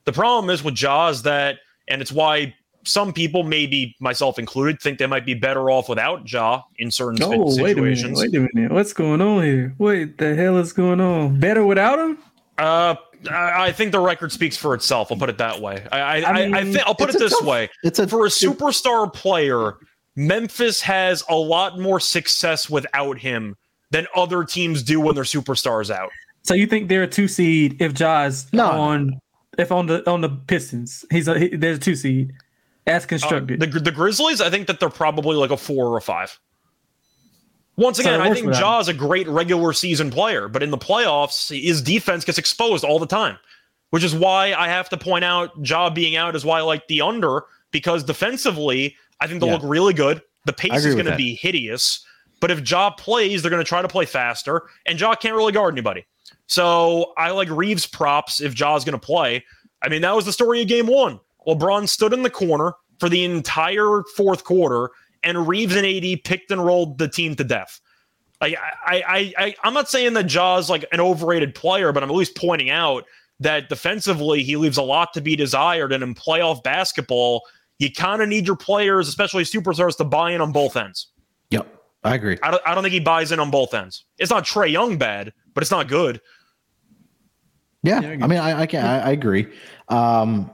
[0.05, 1.57] The problem is with Ja is that,
[1.89, 6.31] and it's why some people, maybe myself included, think they might be better off without
[6.31, 7.97] Ja in certain sp- Oh, wait a minute.
[7.97, 8.17] situations.
[8.17, 8.71] Wait a minute.
[8.71, 9.73] What's going on here?
[9.75, 11.37] What the hell is going on?
[11.37, 12.17] Better without him?
[12.57, 12.95] Uh,
[13.29, 15.11] I I think the record speaks for itself.
[15.11, 15.85] I'll put it that way.
[15.91, 18.25] I, I, I, I, mean, think I'll put it this tough- way: It's a for
[18.25, 19.73] a superstar player,
[20.15, 23.57] Memphis has a lot more success without him
[23.91, 26.09] than other teams do when their superstars out.
[26.47, 28.69] So you think they're a two seed if Ja's No.
[28.69, 29.19] on
[29.57, 31.03] if on the on the Pistons?
[31.11, 32.33] He's a he, there's a two seed
[32.85, 33.59] as Uh, constructed.
[33.59, 36.39] the the Grizzlies, I think that they're probably like a four or a five.
[37.75, 40.71] Once again, it I think without Ja is a great regular season player, but in
[40.71, 43.37] the playoffs, his defense gets exposed all the time,
[43.91, 46.87] which is why I have to point out Ja being out is why I like
[46.87, 49.55] the under because defensively, I think they'll Yeah.
[49.55, 50.21] look really good.
[50.45, 52.03] The pace is going to be hideous,
[52.39, 55.51] but if Ja plays, they're going to try to play faster, and Ja can't really
[55.51, 56.05] guard anybody.
[56.47, 59.43] So I like Reaves props if Ja's going to play.
[59.83, 61.19] I mean, that was the story of game one.
[61.47, 64.89] LeBron stood in the corner for the entire fourth quarter,
[65.23, 67.79] and Reaves and AD picked and rolled the team to death.
[68.41, 72.09] Like I, I, I, I'm not saying that Ja's like an overrated player, but I'm
[72.09, 73.05] at least pointing out
[73.39, 77.43] that defensively he leaves a lot to be desired, and in playoff basketball,
[77.79, 81.07] you kind of need your players, especially superstars, to buy in on both ends.
[81.51, 81.67] Yep,
[82.03, 82.37] I agree.
[82.41, 84.05] I don't, I don't think he buys in on both ends.
[84.17, 86.19] It's not Trae Young bad, but it's not good.
[87.83, 89.47] Yeah, Yeah, I I mean, I, I can, I, I agree.
[89.89, 90.51] Um,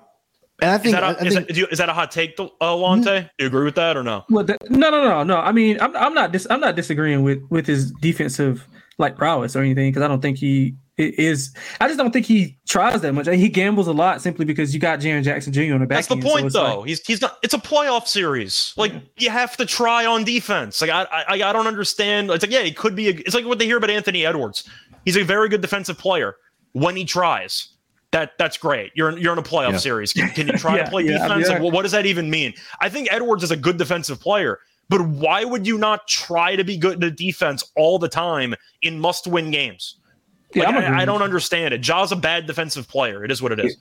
[0.61, 1.93] and I Is think, that, I, a, I is, that, do you, is that a
[1.93, 3.21] hot take, uh, Lante?
[3.21, 4.23] Do you agree with that or no?
[4.29, 5.37] well, the, no, no, no, no.
[5.37, 8.65] I mean, I'm I'm not dis- I'm not disagreeing with with his defensive
[8.97, 11.53] like prowess or anything because I don't think he is.
[11.81, 13.27] I just don't think he tries that much.
[13.27, 15.73] He gambles a lot simply because you got Jaren Jackson Jr.
[15.73, 15.97] on the back.
[15.97, 16.79] That's the end, point, it's though.
[16.79, 17.39] like- he's he's not.
[17.41, 18.73] It's a playoff series.
[18.77, 20.81] Like you have to try on defense.
[20.81, 22.29] Like I I, I don't understand.
[22.29, 23.09] It's like yeah, he could be.
[23.09, 24.69] A, it's like what they hear about Anthony Edwards.
[25.03, 26.35] He's a very good defensive player
[26.73, 27.69] when he tries.
[28.11, 28.91] That that's great.
[28.93, 29.77] You're in, you're in a playoff Yeah.
[29.77, 30.13] series.
[30.13, 31.49] Can, can you try Yeah, to play yeah, I defense?
[31.49, 32.53] Like, well, what does that even mean?
[32.79, 36.63] I think Edwards is a good defensive player, but why would you not try to
[36.63, 38.53] be good at defense all the time
[38.83, 39.95] in must-win games?
[40.55, 41.81] Like, I'm I, I don't understand it.
[41.81, 43.23] Ja's a bad defensive player.
[43.25, 43.77] It is what it is.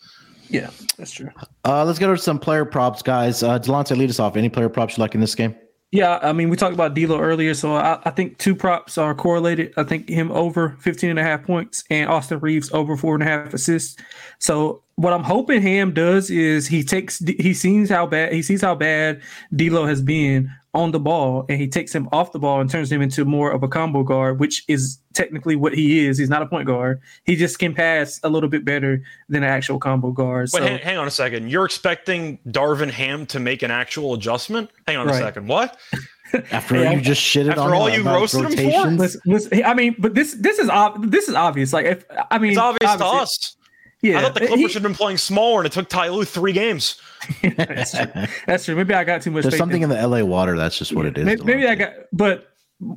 [0.49, 1.29] Yeah, that's true.
[1.67, 3.43] uh, let's get over to some player props, guys.
[3.43, 4.37] Uh, Delonte, lead us off.
[4.37, 5.55] Any player props you like in this game?
[5.93, 9.15] Yeah, I mean, we talked about D'Lo earlier, so I, I think two props are
[9.15, 9.75] correlated.
[9.77, 13.23] I think him over 15 and a half points and Austin Reaves over four and
[13.23, 14.01] a half assists.
[14.39, 18.63] So what I'm hoping Ham does is he takes he sees how bad he sees
[18.63, 19.21] how bad
[19.55, 22.91] D'Lo has been on the ball, and he takes him off the ball and turns
[22.91, 26.17] him into more of a combo guard, which is technically what he is.
[26.17, 27.01] He's not a point guard.
[27.25, 30.49] He just can pass a little bit better than an actual combo guard.
[30.51, 31.51] But so hang, hang on a second.
[31.51, 34.71] You're expecting Darvin Ham to make an actual adjustment?
[34.87, 35.47] Hang on a second.
[35.47, 35.77] What?
[36.51, 36.93] After Yeah.
[36.93, 38.91] you just shitted After on all him you about roasted him for?
[38.93, 41.75] listen, listen, I mean, but this this is ob- this is obvious.
[41.75, 43.57] Like if I mean, It's obvious to us.
[44.01, 46.09] Yeah, I thought the he- Clippers should have been playing smaller, and it took Ty
[46.09, 46.99] Lue three games.
[47.57, 48.07] that's true.
[48.47, 48.77] That's true.
[48.77, 49.43] Maybe I got too much.
[49.43, 50.57] There's something in, in the LA water.
[50.57, 51.25] That's just what it is.
[51.25, 52.49] maybe, maybe I got, but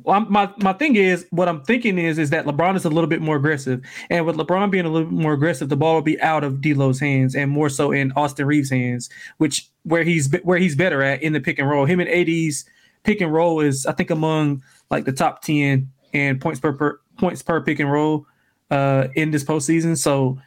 [0.06, 3.08] I'm- my my thing is what I'm thinking is is that LeBron is a little
[3.08, 6.02] bit more aggressive, and with LeBron being a little bit more aggressive, the ball will
[6.02, 9.08] be out of D'Lo's hands and more so in Austin Reaves' hands,
[9.38, 11.84] which where he's where he's better at in the pick and roll.
[11.84, 12.64] Him and AD's
[13.04, 17.00] pick and roll is I think among like the top ten and points per, per
[17.18, 18.26] points per pick and roll
[18.72, 19.96] uh in this postseason.
[19.96, 20.38] So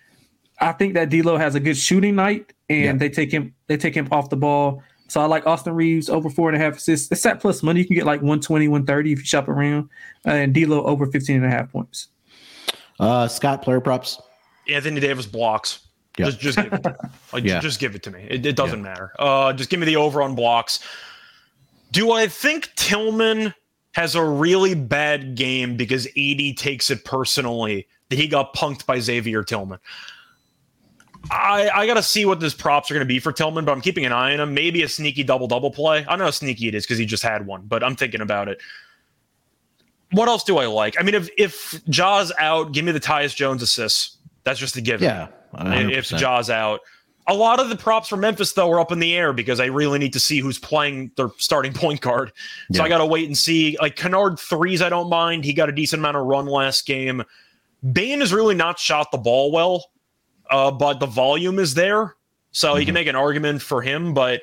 [0.60, 2.94] I think that D'Lo has a good shooting night, and Yeah.
[2.94, 4.84] they take him they take him off the ball.
[5.08, 7.12] So I like Austin Reaves over four and a half assists.
[7.12, 7.80] It's at plus money.
[7.80, 9.90] You can get like 120, 130 if you shop around.
[10.26, 12.10] Uh, and D'Lo over 15 and a half points.
[13.00, 14.22] Uh, Scott, player props.
[14.70, 15.88] Anthony Davis blocks.
[16.20, 16.26] Yeah.
[16.26, 16.84] Just, just give it.
[16.84, 17.10] To me.
[17.34, 17.60] Like, Yeah.
[17.60, 18.28] Just give it to me.
[18.30, 19.14] It, it doesn't matter.
[19.18, 20.80] Uh, just give me the over on blocks.
[21.92, 23.54] Do I think Tillman
[23.94, 29.00] has a really bad game because AD takes it personally that he got punked by
[29.00, 29.80] Xavier Tillman.
[31.32, 33.72] I, I got to see what his props are going to be for Tillman, but
[33.72, 34.54] I'm keeping an eye on him.
[34.54, 36.06] Maybe a sneaky double double play.
[36.08, 38.48] I know how sneaky it is because he just had one, but I'm thinking about
[38.48, 38.60] it.
[40.12, 40.96] What else do I like?
[41.00, 44.18] I mean, if if Ja's out, give me the Tyus Jones assists.
[44.44, 45.06] That's just a given.
[45.06, 45.28] Yeah.
[45.54, 45.92] 100%.
[45.92, 46.80] If Ja's out,
[47.28, 49.66] a lot of the props for Memphis though are up in the air because I
[49.66, 52.32] really need to see who's playing their starting point guard.
[52.72, 52.84] So Yeah.
[52.84, 53.78] I got to wait and see.
[53.80, 55.46] Like Kennard threes, I don't mind.
[55.46, 57.24] He got a decent amount of run last game.
[57.94, 59.92] Bane has really not shot the ball well,
[60.50, 62.16] uh, but the volume is there,
[62.52, 64.14] so you can make an argument for him.
[64.14, 64.42] But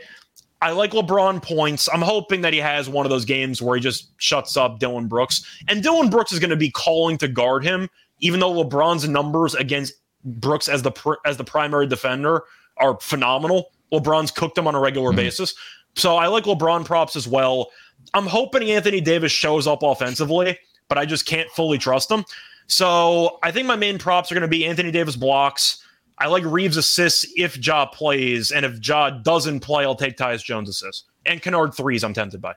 [0.63, 1.89] I like LeBron points.
[1.93, 5.07] I'm hoping that he has one of those games where he just shuts up Dillon
[5.09, 7.89] Brooks, and Dillon Brooks is going to be calling to guard him,
[8.21, 9.95] even though LeBron's numbers against
[10.25, 12.45] Brooks as the pr- as the primary defender
[12.79, 13.71] are phenomenal.
[13.93, 15.55] LeBron's cooked him on a regular basis.
[15.95, 17.71] So I like LeBron props as well.
[18.15, 22.25] I'm hoping Anthony Davis shows up offensively, but I just can't fully trust him.
[22.67, 25.83] So I think my main props are going to be Anthony Davis blocks.
[26.19, 30.43] I like Reaves assists if Ja plays, and if Ja doesn't play, I'll take Tyus
[30.43, 32.03] Jones assists and Kennard threes.
[32.05, 32.55] I'm tempted by.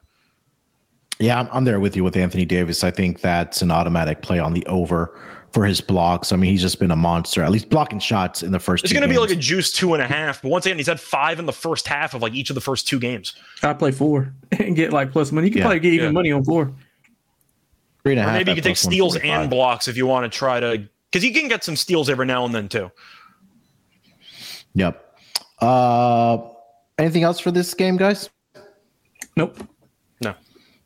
[1.19, 2.83] Yeah, I'm, I'm there with you with Anthony Davis.
[2.85, 5.19] I think that's an automatic play on the over
[5.51, 6.31] for his blocks.
[6.31, 8.85] I mean, he's just been a monster, at least blocking shots in the first.
[8.85, 10.87] It's going to be like a juice two and a half, but once again, he's
[10.87, 13.35] had five in the first half of like each of the first two games.
[13.61, 15.47] I play four and get like plus money.
[15.47, 15.63] You can Yeah.
[15.65, 16.11] probably get even Yeah.
[16.11, 16.71] money on four.
[18.03, 18.33] three and a Or half.
[18.37, 21.33] maybe you can take steals and blocks if you want to try to, because you
[21.33, 22.89] can get some steals every now and then too.
[24.75, 25.17] Yep.
[25.59, 26.37] Uh,
[26.97, 28.29] anything else for this game, guys?
[29.35, 29.57] Nope.
[30.21, 30.35] No.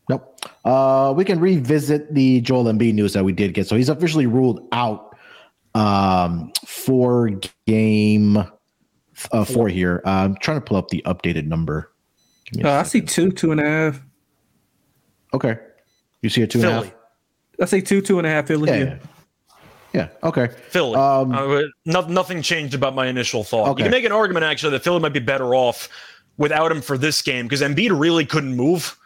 [0.08, 0.38] Nope.
[0.64, 3.66] Uh, we can revisit the Joel Embiid news that we did get.
[3.66, 5.16] So he's officially ruled out
[5.74, 7.30] um, for
[7.66, 8.36] game
[9.32, 10.02] uh, four here.
[10.04, 11.92] Uh, I'm trying to pull up the updated number.
[12.52, 14.02] Give Uh, I see two, two and a half.
[15.32, 15.56] Okay.
[16.22, 16.82] You see a two and a half?
[16.84, 16.94] Philly.
[17.60, 18.46] I say two, two and a half.
[18.46, 18.70] Philly.
[18.70, 18.84] Yeah.
[18.84, 18.98] Yeah.
[19.94, 20.08] Yeah.
[20.24, 20.48] Okay.
[20.68, 20.96] Philly.
[20.96, 23.68] Um, Uh, no, nothing changed about my initial thought.
[23.68, 23.82] Okay.
[23.82, 25.88] You can make an argument actually that Philly might be better off
[26.36, 28.98] without him for this game because Embiid really couldn't move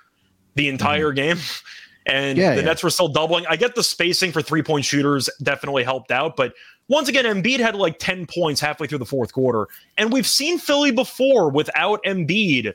[0.55, 1.39] the entire game,
[2.07, 2.39] and.
[2.39, 2.69] Yeah, the yeah.
[2.69, 3.47] Nets were still doubling.
[3.49, 6.55] I get the spacing for three point shooters definitely helped out, but
[6.89, 9.69] once again, Embiid had like ten points halfway through the fourth quarter,
[9.99, 12.73] and we've seen Philly before without Embiid.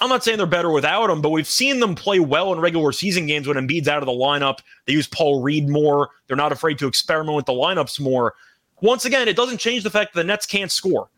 [0.00, 2.90] I'm not saying they're better without him, but we've seen them play well in regular
[2.92, 4.60] season games when Embiid's out of the lineup.
[4.86, 6.10] They use Paul Reed more.
[6.26, 8.34] They're not afraid to experiment with the lineups more.
[8.80, 11.10] Once again, it doesn't change the fact that the Nets can't score.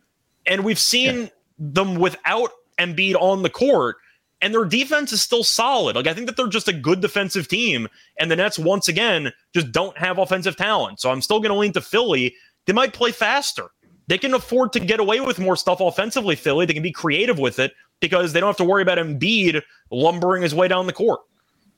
[0.47, 3.97] And we've seen them without Embiid on the court,
[4.41, 5.95] and their defense is still solid.
[5.95, 9.33] Like I think that they're just a good defensive team, and the Nets once again
[9.55, 10.99] just don't have offensive talent.
[10.99, 12.35] So I'm still going to lean to Philly.
[12.66, 13.70] They might play faster.
[14.09, 16.35] They can afford to get away with more stuff offensively.
[16.35, 17.72] Philly, they can be creative with it
[18.03, 21.21] because they don't have to worry about Embiid lumbering his way down the court.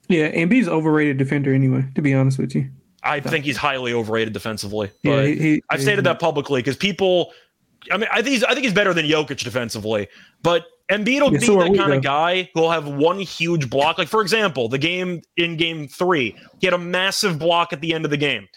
[0.09, 0.29] Yeah.
[0.31, 1.85] Embiid's overrated defender anyway.
[1.95, 2.69] To be honest with you.
[3.03, 4.91] I think he's highly overrated defensively.
[5.03, 5.23] Yeah.
[5.23, 7.31] He, he- I've stated that publicly because people.
[7.91, 10.07] I mean, I think he's I think he's better than Jokic defensively,
[10.41, 11.91] but Embiid will Yeah, be so kind though.
[11.97, 13.99] of guy who'll have one huge block.
[13.99, 17.93] Like for example, the game in Game Three, he had a massive block at the
[17.93, 18.47] end of the game.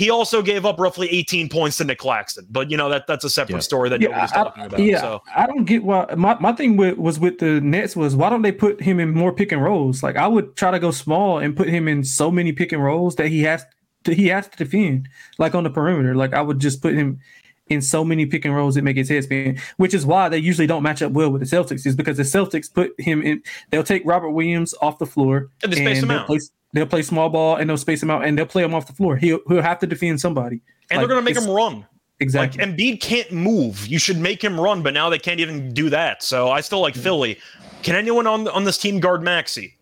[0.00, 3.22] He also gave up roughly 18 points to Nic Claxton, but you know that that's
[3.22, 3.60] a separate Yeah.
[3.60, 4.80] story that Yeah, nobody's I, talking about.
[4.80, 6.06] yeah, So I don't get why.
[6.16, 9.10] My, my thing with, was with the Nets was why don't they put him in
[9.10, 10.02] more pick and rolls?
[10.02, 12.82] Like I would try to go small and put him in so many pick and
[12.82, 13.62] rolls that he has
[14.04, 15.06] to he has to defend,
[15.38, 16.14] like on the perimeter.
[16.14, 17.20] Like I would just put him
[17.68, 20.38] in so many pick and rolls that make his head spin, which is why they
[20.38, 23.42] usually don't match up well with the Celtics, is because the Celtics put him in.
[23.70, 26.26] They'll take Robert Williams off the floor And they space him they'll out.
[26.72, 28.86] Play, they'll play small ball and they'll space him out and they'll play him off
[28.86, 29.16] the floor.
[29.16, 30.60] He'll he'll have to defend somebody.
[30.90, 31.86] and Like, they're going to make him run.
[32.20, 32.64] exactly.
[32.64, 33.86] Like Embiid can't move.
[33.86, 36.22] You should make him run, but now they can't even do that.
[36.22, 37.38] So I still like Philly.
[37.82, 39.76] Can anyone on on this team guard Maxey?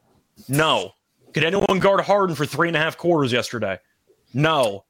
[0.48, 0.92] No.
[1.34, 3.78] Could anyone guard Harden for three and a half quarters yesterday?
[4.32, 4.84] No.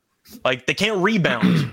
[0.45, 1.73] Like they can't rebound.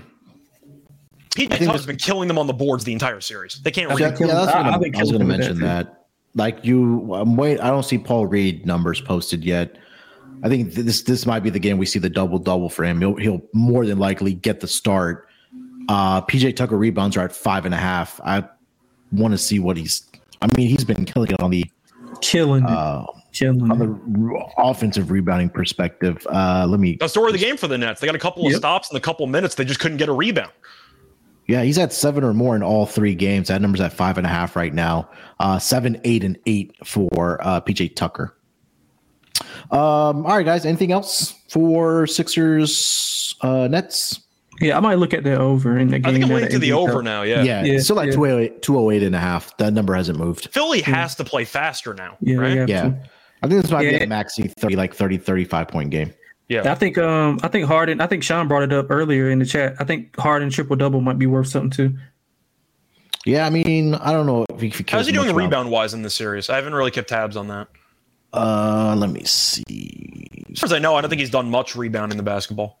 [1.36, 3.60] PJ think Tucker's this- been killing them on the boards the entire series.
[3.62, 4.20] They can't I rebound.
[4.20, 5.84] Yeah, that's I- I've I'm, been I was going to killing him with mention that,
[5.86, 6.06] that.
[6.34, 7.60] Like you, I'm wait.
[7.60, 9.76] I don't see Paul Reed numbers posted yet.
[10.42, 13.00] I think this this might be the game we see the double double for him.
[13.00, 15.28] He'll he'll more than likely get the start.
[15.88, 18.20] Uh, PJ Tucker rebounds are at five and a half.
[18.24, 18.44] I
[19.12, 20.06] want to see what he's.
[20.42, 21.64] I mean, he's been killing it on the
[22.20, 26.26] killing uh, killing on the r- offensive rebounding perspective.
[26.30, 26.96] Uh, let me.
[27.00, 28.00] The story of the game for the Nets.
[28.00, 28.58] They got a couple of Yep.
[28.58, 29.54] stops in a couple minutes.
[29.54, 30.52] They just couldn't get a rebound.
[31.46, 33.48] Yeah, he's at seven or more in all three games.
[33.48, 35.08] That number's at five and a half right now.
[35.38, 38.35] Uh, seven, eight, and eight for uh, PJ Tucker.
[39.70, 40.64] Um, all right, guys.
[40.66, 44.20] Anything else for Sixers uh, Nets?
[44.60, 46.06] Yeah, I might look at the over in the game.
[46.08, 47.04] I think I'm now leaning to the over out.
[47.04, 47.22] now.
[47.22, 47.42] Yeah.
[47.42, 48.14] Yeah, Yeah, it's still like yeah.
[48.14, 49.54] 208, 208 and a half.
[49.58, 50.48] That number hasn't moved.
[50.52, 52.68] Philly has to play faster now, Yeah, right?
[52.68, 52.82] Yeah.
[52.82, 52.98] to.
[53.42, 53.98] I think this might Yeah.
[53.98, 56.12] be a Maxey 30, like 30, 35 point game.
[56.48, 56.70] Yeah.
[56.70, 58.00] I think um I think Harden.
[58.00, 59.74] I think Sean brought it up earlier in the chat.
[59.80, 61.98] I think Harden triple double might be worth something too.
[63.26, 65.70] Yeah, I mean, I don't know if he, if he cares How's he doing rebound
[65.70, 66.48] wise in this series?
[66.48, 67.66] I haven't really kept tabs on that.
[68.36, 70.44] Uh, let me see.
[70.52, 72.80] As far as I know, I don't think he's done much rebounding the basketball.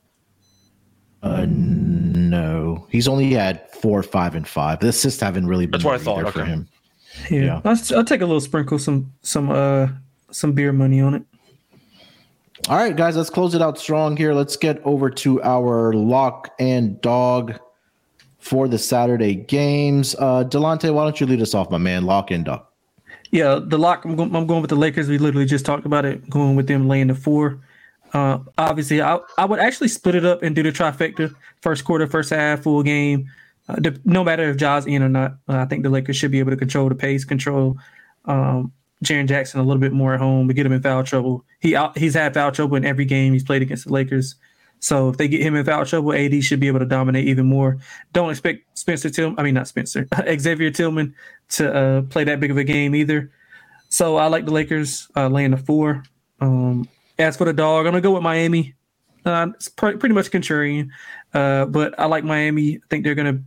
[1.22, 4.80] Uh, no, he's only had four, five, and five.
[4.80, 6.50] The assists haven't really been That's what I there thought, either for okay.
[6.50, 6.68] him.
[7.30, 7.60] Yeah, Yeah.
[7.64, 9.88] I'll, I'll take a little sprinkle some some uh
[10.30, 11.22] some beer money on it.
[12.68, 14.34] All right, guys, let's close it out strong here.
[14.34, 17.58] Let's get over to our lock and dog
[18.38, 20.14] for the Saturday games.
[20.18, 22.04] Uh, Delonte, why don't you lead us off, my man?
[22.04, 22.66] Lock and dog.
[23.30, 24.04] Yeah, the lock.
[24.04, 25.08] I'm going, I'm going with the Lakers.
[25.08, 26.28] We literally just talked about it.
[26.30, 27.58] Going with them laying the four.
[28.12, 32.06] Uh, obviously, I I would actually split it up and do the trifecta: first quarter,
[32.06, 33.28] first half, full game.
[33.68, 36.38] Uh, no matter if Ja's in or not, uh, I think the Lakers should be
[36.38, 37.76] able to control the pace, control
[38.26, 38.72] um,
[39.04, 41.44] Jaren Jackson a little bit more at home, but get him in foul trouble.
[41.60, 44.36] He he's had foul trouble in every game he's played against the Lakers.
[44.80, 47.46] So if they get him in foul trouble, AD should be able to dominate even
[47.46, 47.78] more.
[48.12, 50.06] Don't expect Spencer Tillman, I mean not Spencer,
[50.38, 51.14] Xavier Tillman
[51.50, 53.30] to uh, play that big of a game either.
[53.88, 56.02] So I like the Lakers uh, laying the four.
[56.40, 58.74] Um, as for the dog, I'm gonna go with Miami.
[59.24, 60.90] Uh, it's pr- pretty much contrarian,
[61.34, 62.76] uh, but I like Miami.
[62.76, 63.40] I think they're gonna.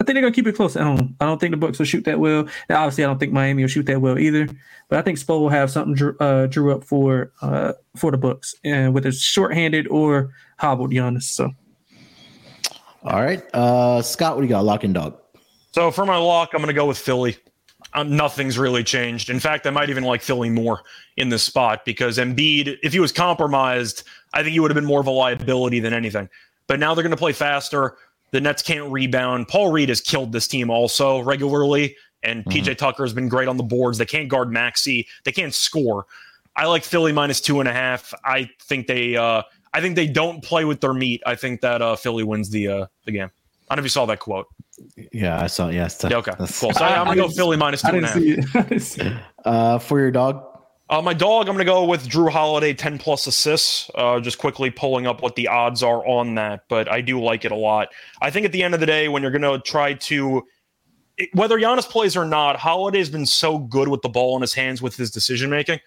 [0.00, 1.14] I think they're gonna keep it close at home.
[1.20, 2.48] I don't think the Bucks will shoot that well.
[2.68, 4.48] Now, obviously, I don't think Miami will shoot that well either.
[4.88, 8.18] But I think Spo will have something drew, uh, drew up for uh, for the
[8.18, 11.24] Bucks, and with a shorthanded or hobbled Giannis.
[11.24, 11.52] So
[13.04, 14.64] All right, uh, Scott, what do you got?
[14.64, 15.18] Lock and dog.
[15.72, 17.36] So for my lock, I'm going to go with Philly.
[17.94, 19.30] Um, nothing's really changed.
[19.30, 20.82] In fact, I might even like Philly more
[21.16, 24.84] in this spot because Embiid, if he was compromised, I think he would have been
[24.84, 26.28] more of a liability than anything.
[26.66, 27.96] But now they're going to play faster.
[28.32, 29.48] The Nets can't rebound.
[29.48, 33.56] Paul Reed has killed this team also regularly, and PJ Tucker has been great on
[33.56, 33.98] the boards.
[33.98, 35.06] They can't guard Maxey.
[35.24, 36.06] They can't score.
[36.56, 38.12] I like Philly minus two and a half.
[38.24, 39.16] I think they.
[39.16, 41.22] Uh, I think they don't play with their meat.
[41.24, 43.30] I think that uh, Philly wins the uh, the game.
[43.68, 44.46] I don't know if you saw that quote.
[45.12, 45.68] Yeah, I saw.
[45.68, 46.04] Yes.
[46.08, 46.46] Yeah, okay, cool.
[46.46, 48.18] So I, am gonna go Philly minus two I didn't half.
[48.18, 48.80] see it.
[48.82, 49.16] See.
[49.44, 50.49] Uh, for your dog.
[50.90, 53.88] Uh, my dog, I'm gonna go with Jrue Holiday, 10 plus assists.
[53.94, 57.44] Uh, just quickly pulling up what the odds are on that, but I do like
[57.44, 57.90] it a lot.
[58.20, 60.44] I think at the end of the day, when you're gonna try to
[61.32, 64.82] whether Giannis plays or not, Holiday's been so good with the ball in his hands
[64.82, 65.78] with his decision making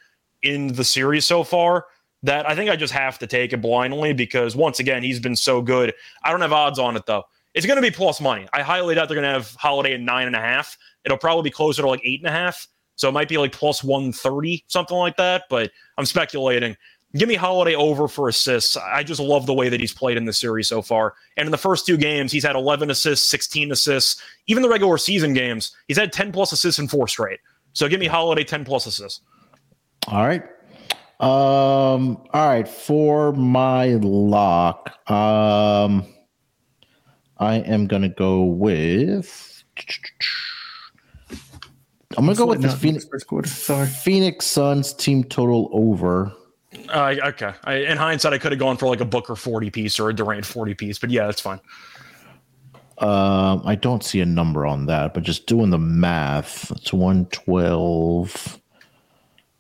[0.41, 1.88] in the series so far
[2.22, 5.36] that I think I just have to take it blindly because once again, he's been
[5.36, 5.93] so good.
[6.24, 7.24] I don't have odds on it though.
[7.54, 8.47] It's going to be plus money.
[8.54, 10.78] I highly doubt they're going to have Holiday at nine and a half.
[11.06, 12.68] It'll probably be closer to like eight and a half.
[12.96, 15.44] So it might be like plus 130, something like that.
[15.50, 16.78] But I'm speculating.
[17.16, 18.76] Give me Holiday over for assists.
[18.76, 21.14] I just love the way that he's played in the series so far.
[21.38, 24.22] And in the first two games, he's had 11 assists, 16 assists.
[24.48, 27.39] Even the regular season games, he's had 10 plus assists in four straight.
[27.74, 29.22] So give me Holiday 10 plus assists.
[30.08, 30.44] All right.
[31.20, 32.18] Um.
[32.34, 32.68] All right.
[32.68, 36.06] For my lock, um,
[37.38, 39.64] I am gonna go with.
[42.18, 43.47] I'm gonna go with the Phoenix, first quarter.
[43.47, 43.88] Sorry.
[43.88, 46.32] Phoenix Suns team total over.
[46.89, 47.53] Uh, okay.
[47.64, 50.14] I, in hindsight, I could have gone for like a Booker 40 piece or a
[50.16, 51.59] Durant 40 piece, but yeah, that's fine.
[52.99, 58.59] Um, I don't see a number on that, but just doing the math, it's 112.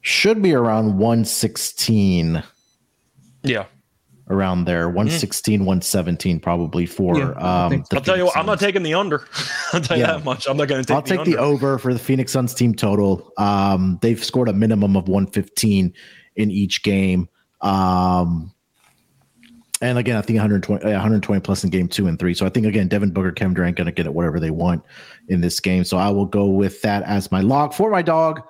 [0.01, 2.43] Should be around 116,
[3.43, 3.65] Yeah.
[4.29, 4.87] Around there.
[4.87, 7.69] 116, 117, probably for Yeah, I um.
[7.71, 9.27] think the I'll tell you what, I'm not taking the under.
[9.73, 10.13] I'll tell you Yeah.
[10.13, 10.47] that much.
[10.47, 11.31] I'm not going to take I'll the take under.
[11.31, 13.31] the over for the Phoenix Suns team total.
[13.37, 15.93] Um, they've scored a minimum of 115
[16.37, 17.27] in each game.
[17.61, 18.53] Um,
[19.81, 22.33] and again, I think 120, uh, 120 plus in game two and three.
[22.33, 24.81] So I think again, Devin Booker, Kevin Durant going to get it whatever they want
[25.27, 25.83] in this game.
[25.83, 28.41] So I will go with that as my log for my dog.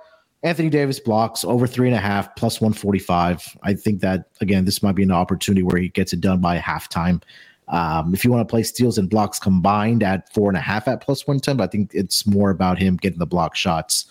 [0.43, 3.57] Anthony Davis blocks over three and a half plus 145.
[3.63, 6.59] I think that again, this might be an opportunity where he gets it done by
[6.59, 7.23] halftime.
[7.69, 10.87] Um, if you want to play steals and blocks combined at four and a half
[10.89, 14.05] at plus 110, but I think it's more about him getting the block shots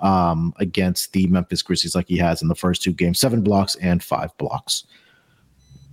[0.00, 3.74] um, against the Memphis Grizzlies like he has in the first two games seven blocks
[3.76, 4.84] and five blocks.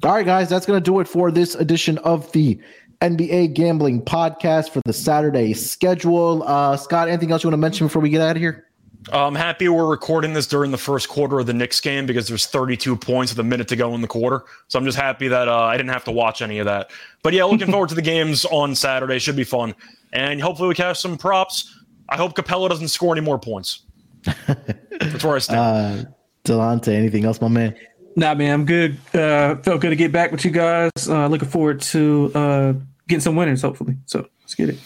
[0.03, 2.59] All right, guys, that's going to do it for this edition of the
[3.01, 6.43] NBA Gambling Podcast for the Saturday schedule.
[6.45, 8.64] Uh, Scott, anything else you want to mention before we get out of here?
[9.11, 12.47] I'm happy we're recording this during the first quarter of the Knicks game because there's
[12.47, 14.43] 32 points with a minute to go in the quarter.
[14.67, 16.89] So I'm just happy that uh, I didn't have to watch any of that.
[17.21, 19.19] But yeah, looking forward to the games on Saturday.
[19.19, 19.75] Should be fun.
[20.13, 21.77] And hopefully we catch some props.
[22.09, 23.83] I hope Capela doesn't score any more points.
[24.23, 26.07] That's where I stand.
[26.45, 27.75] Uh, Delonte, anything else, my man?
[28.15, 28.97] Nah, man, I'm good.
[29.13, 30.91] Uh, felt good to get back with you guys.
[31.07, 32.73] Uh, looking forward to uh,
[33.07, 33.97] getting some winners, hopefully.
[34.05, 34.77] So let's get it.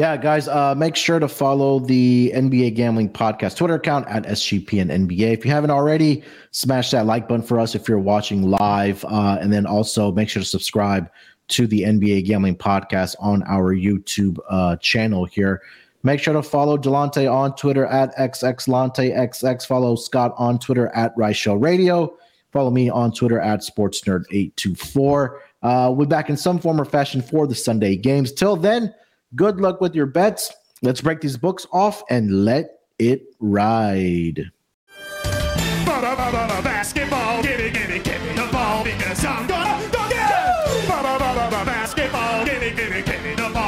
[0.00, 4.80] Yeah, guys, uh, make sure to follow the NBA Gambling Podcast Twitter account at SGP
[4.80, 5.34] and NBA.
[5.34, 9.04] If you haven't already, smash that like button for us if you're watching live.
[9.04, 11.10] Uh, and then also make sure to subscribe
[11.48, 15.60] to the NBA Gambling Podcast on our YouTube uh, channel here.
[16.02, 19.66] Make sure to follow Delonte on Twitter at XXLanteXX.
[19.66, 22.16] Follow Scott on Twitter at Reichel Radio.
[22.52, 25.38] Follow me on Twitter at SportsNerd824.
[25.62, 28.32] Uh, we'll be back in some form or fashion for the Sunday games.
[28.32, 28.94] Till then,
[29.36, 30.52] good luck with your bets.
[30.82, 34.50] Let's break these books off and let it ride.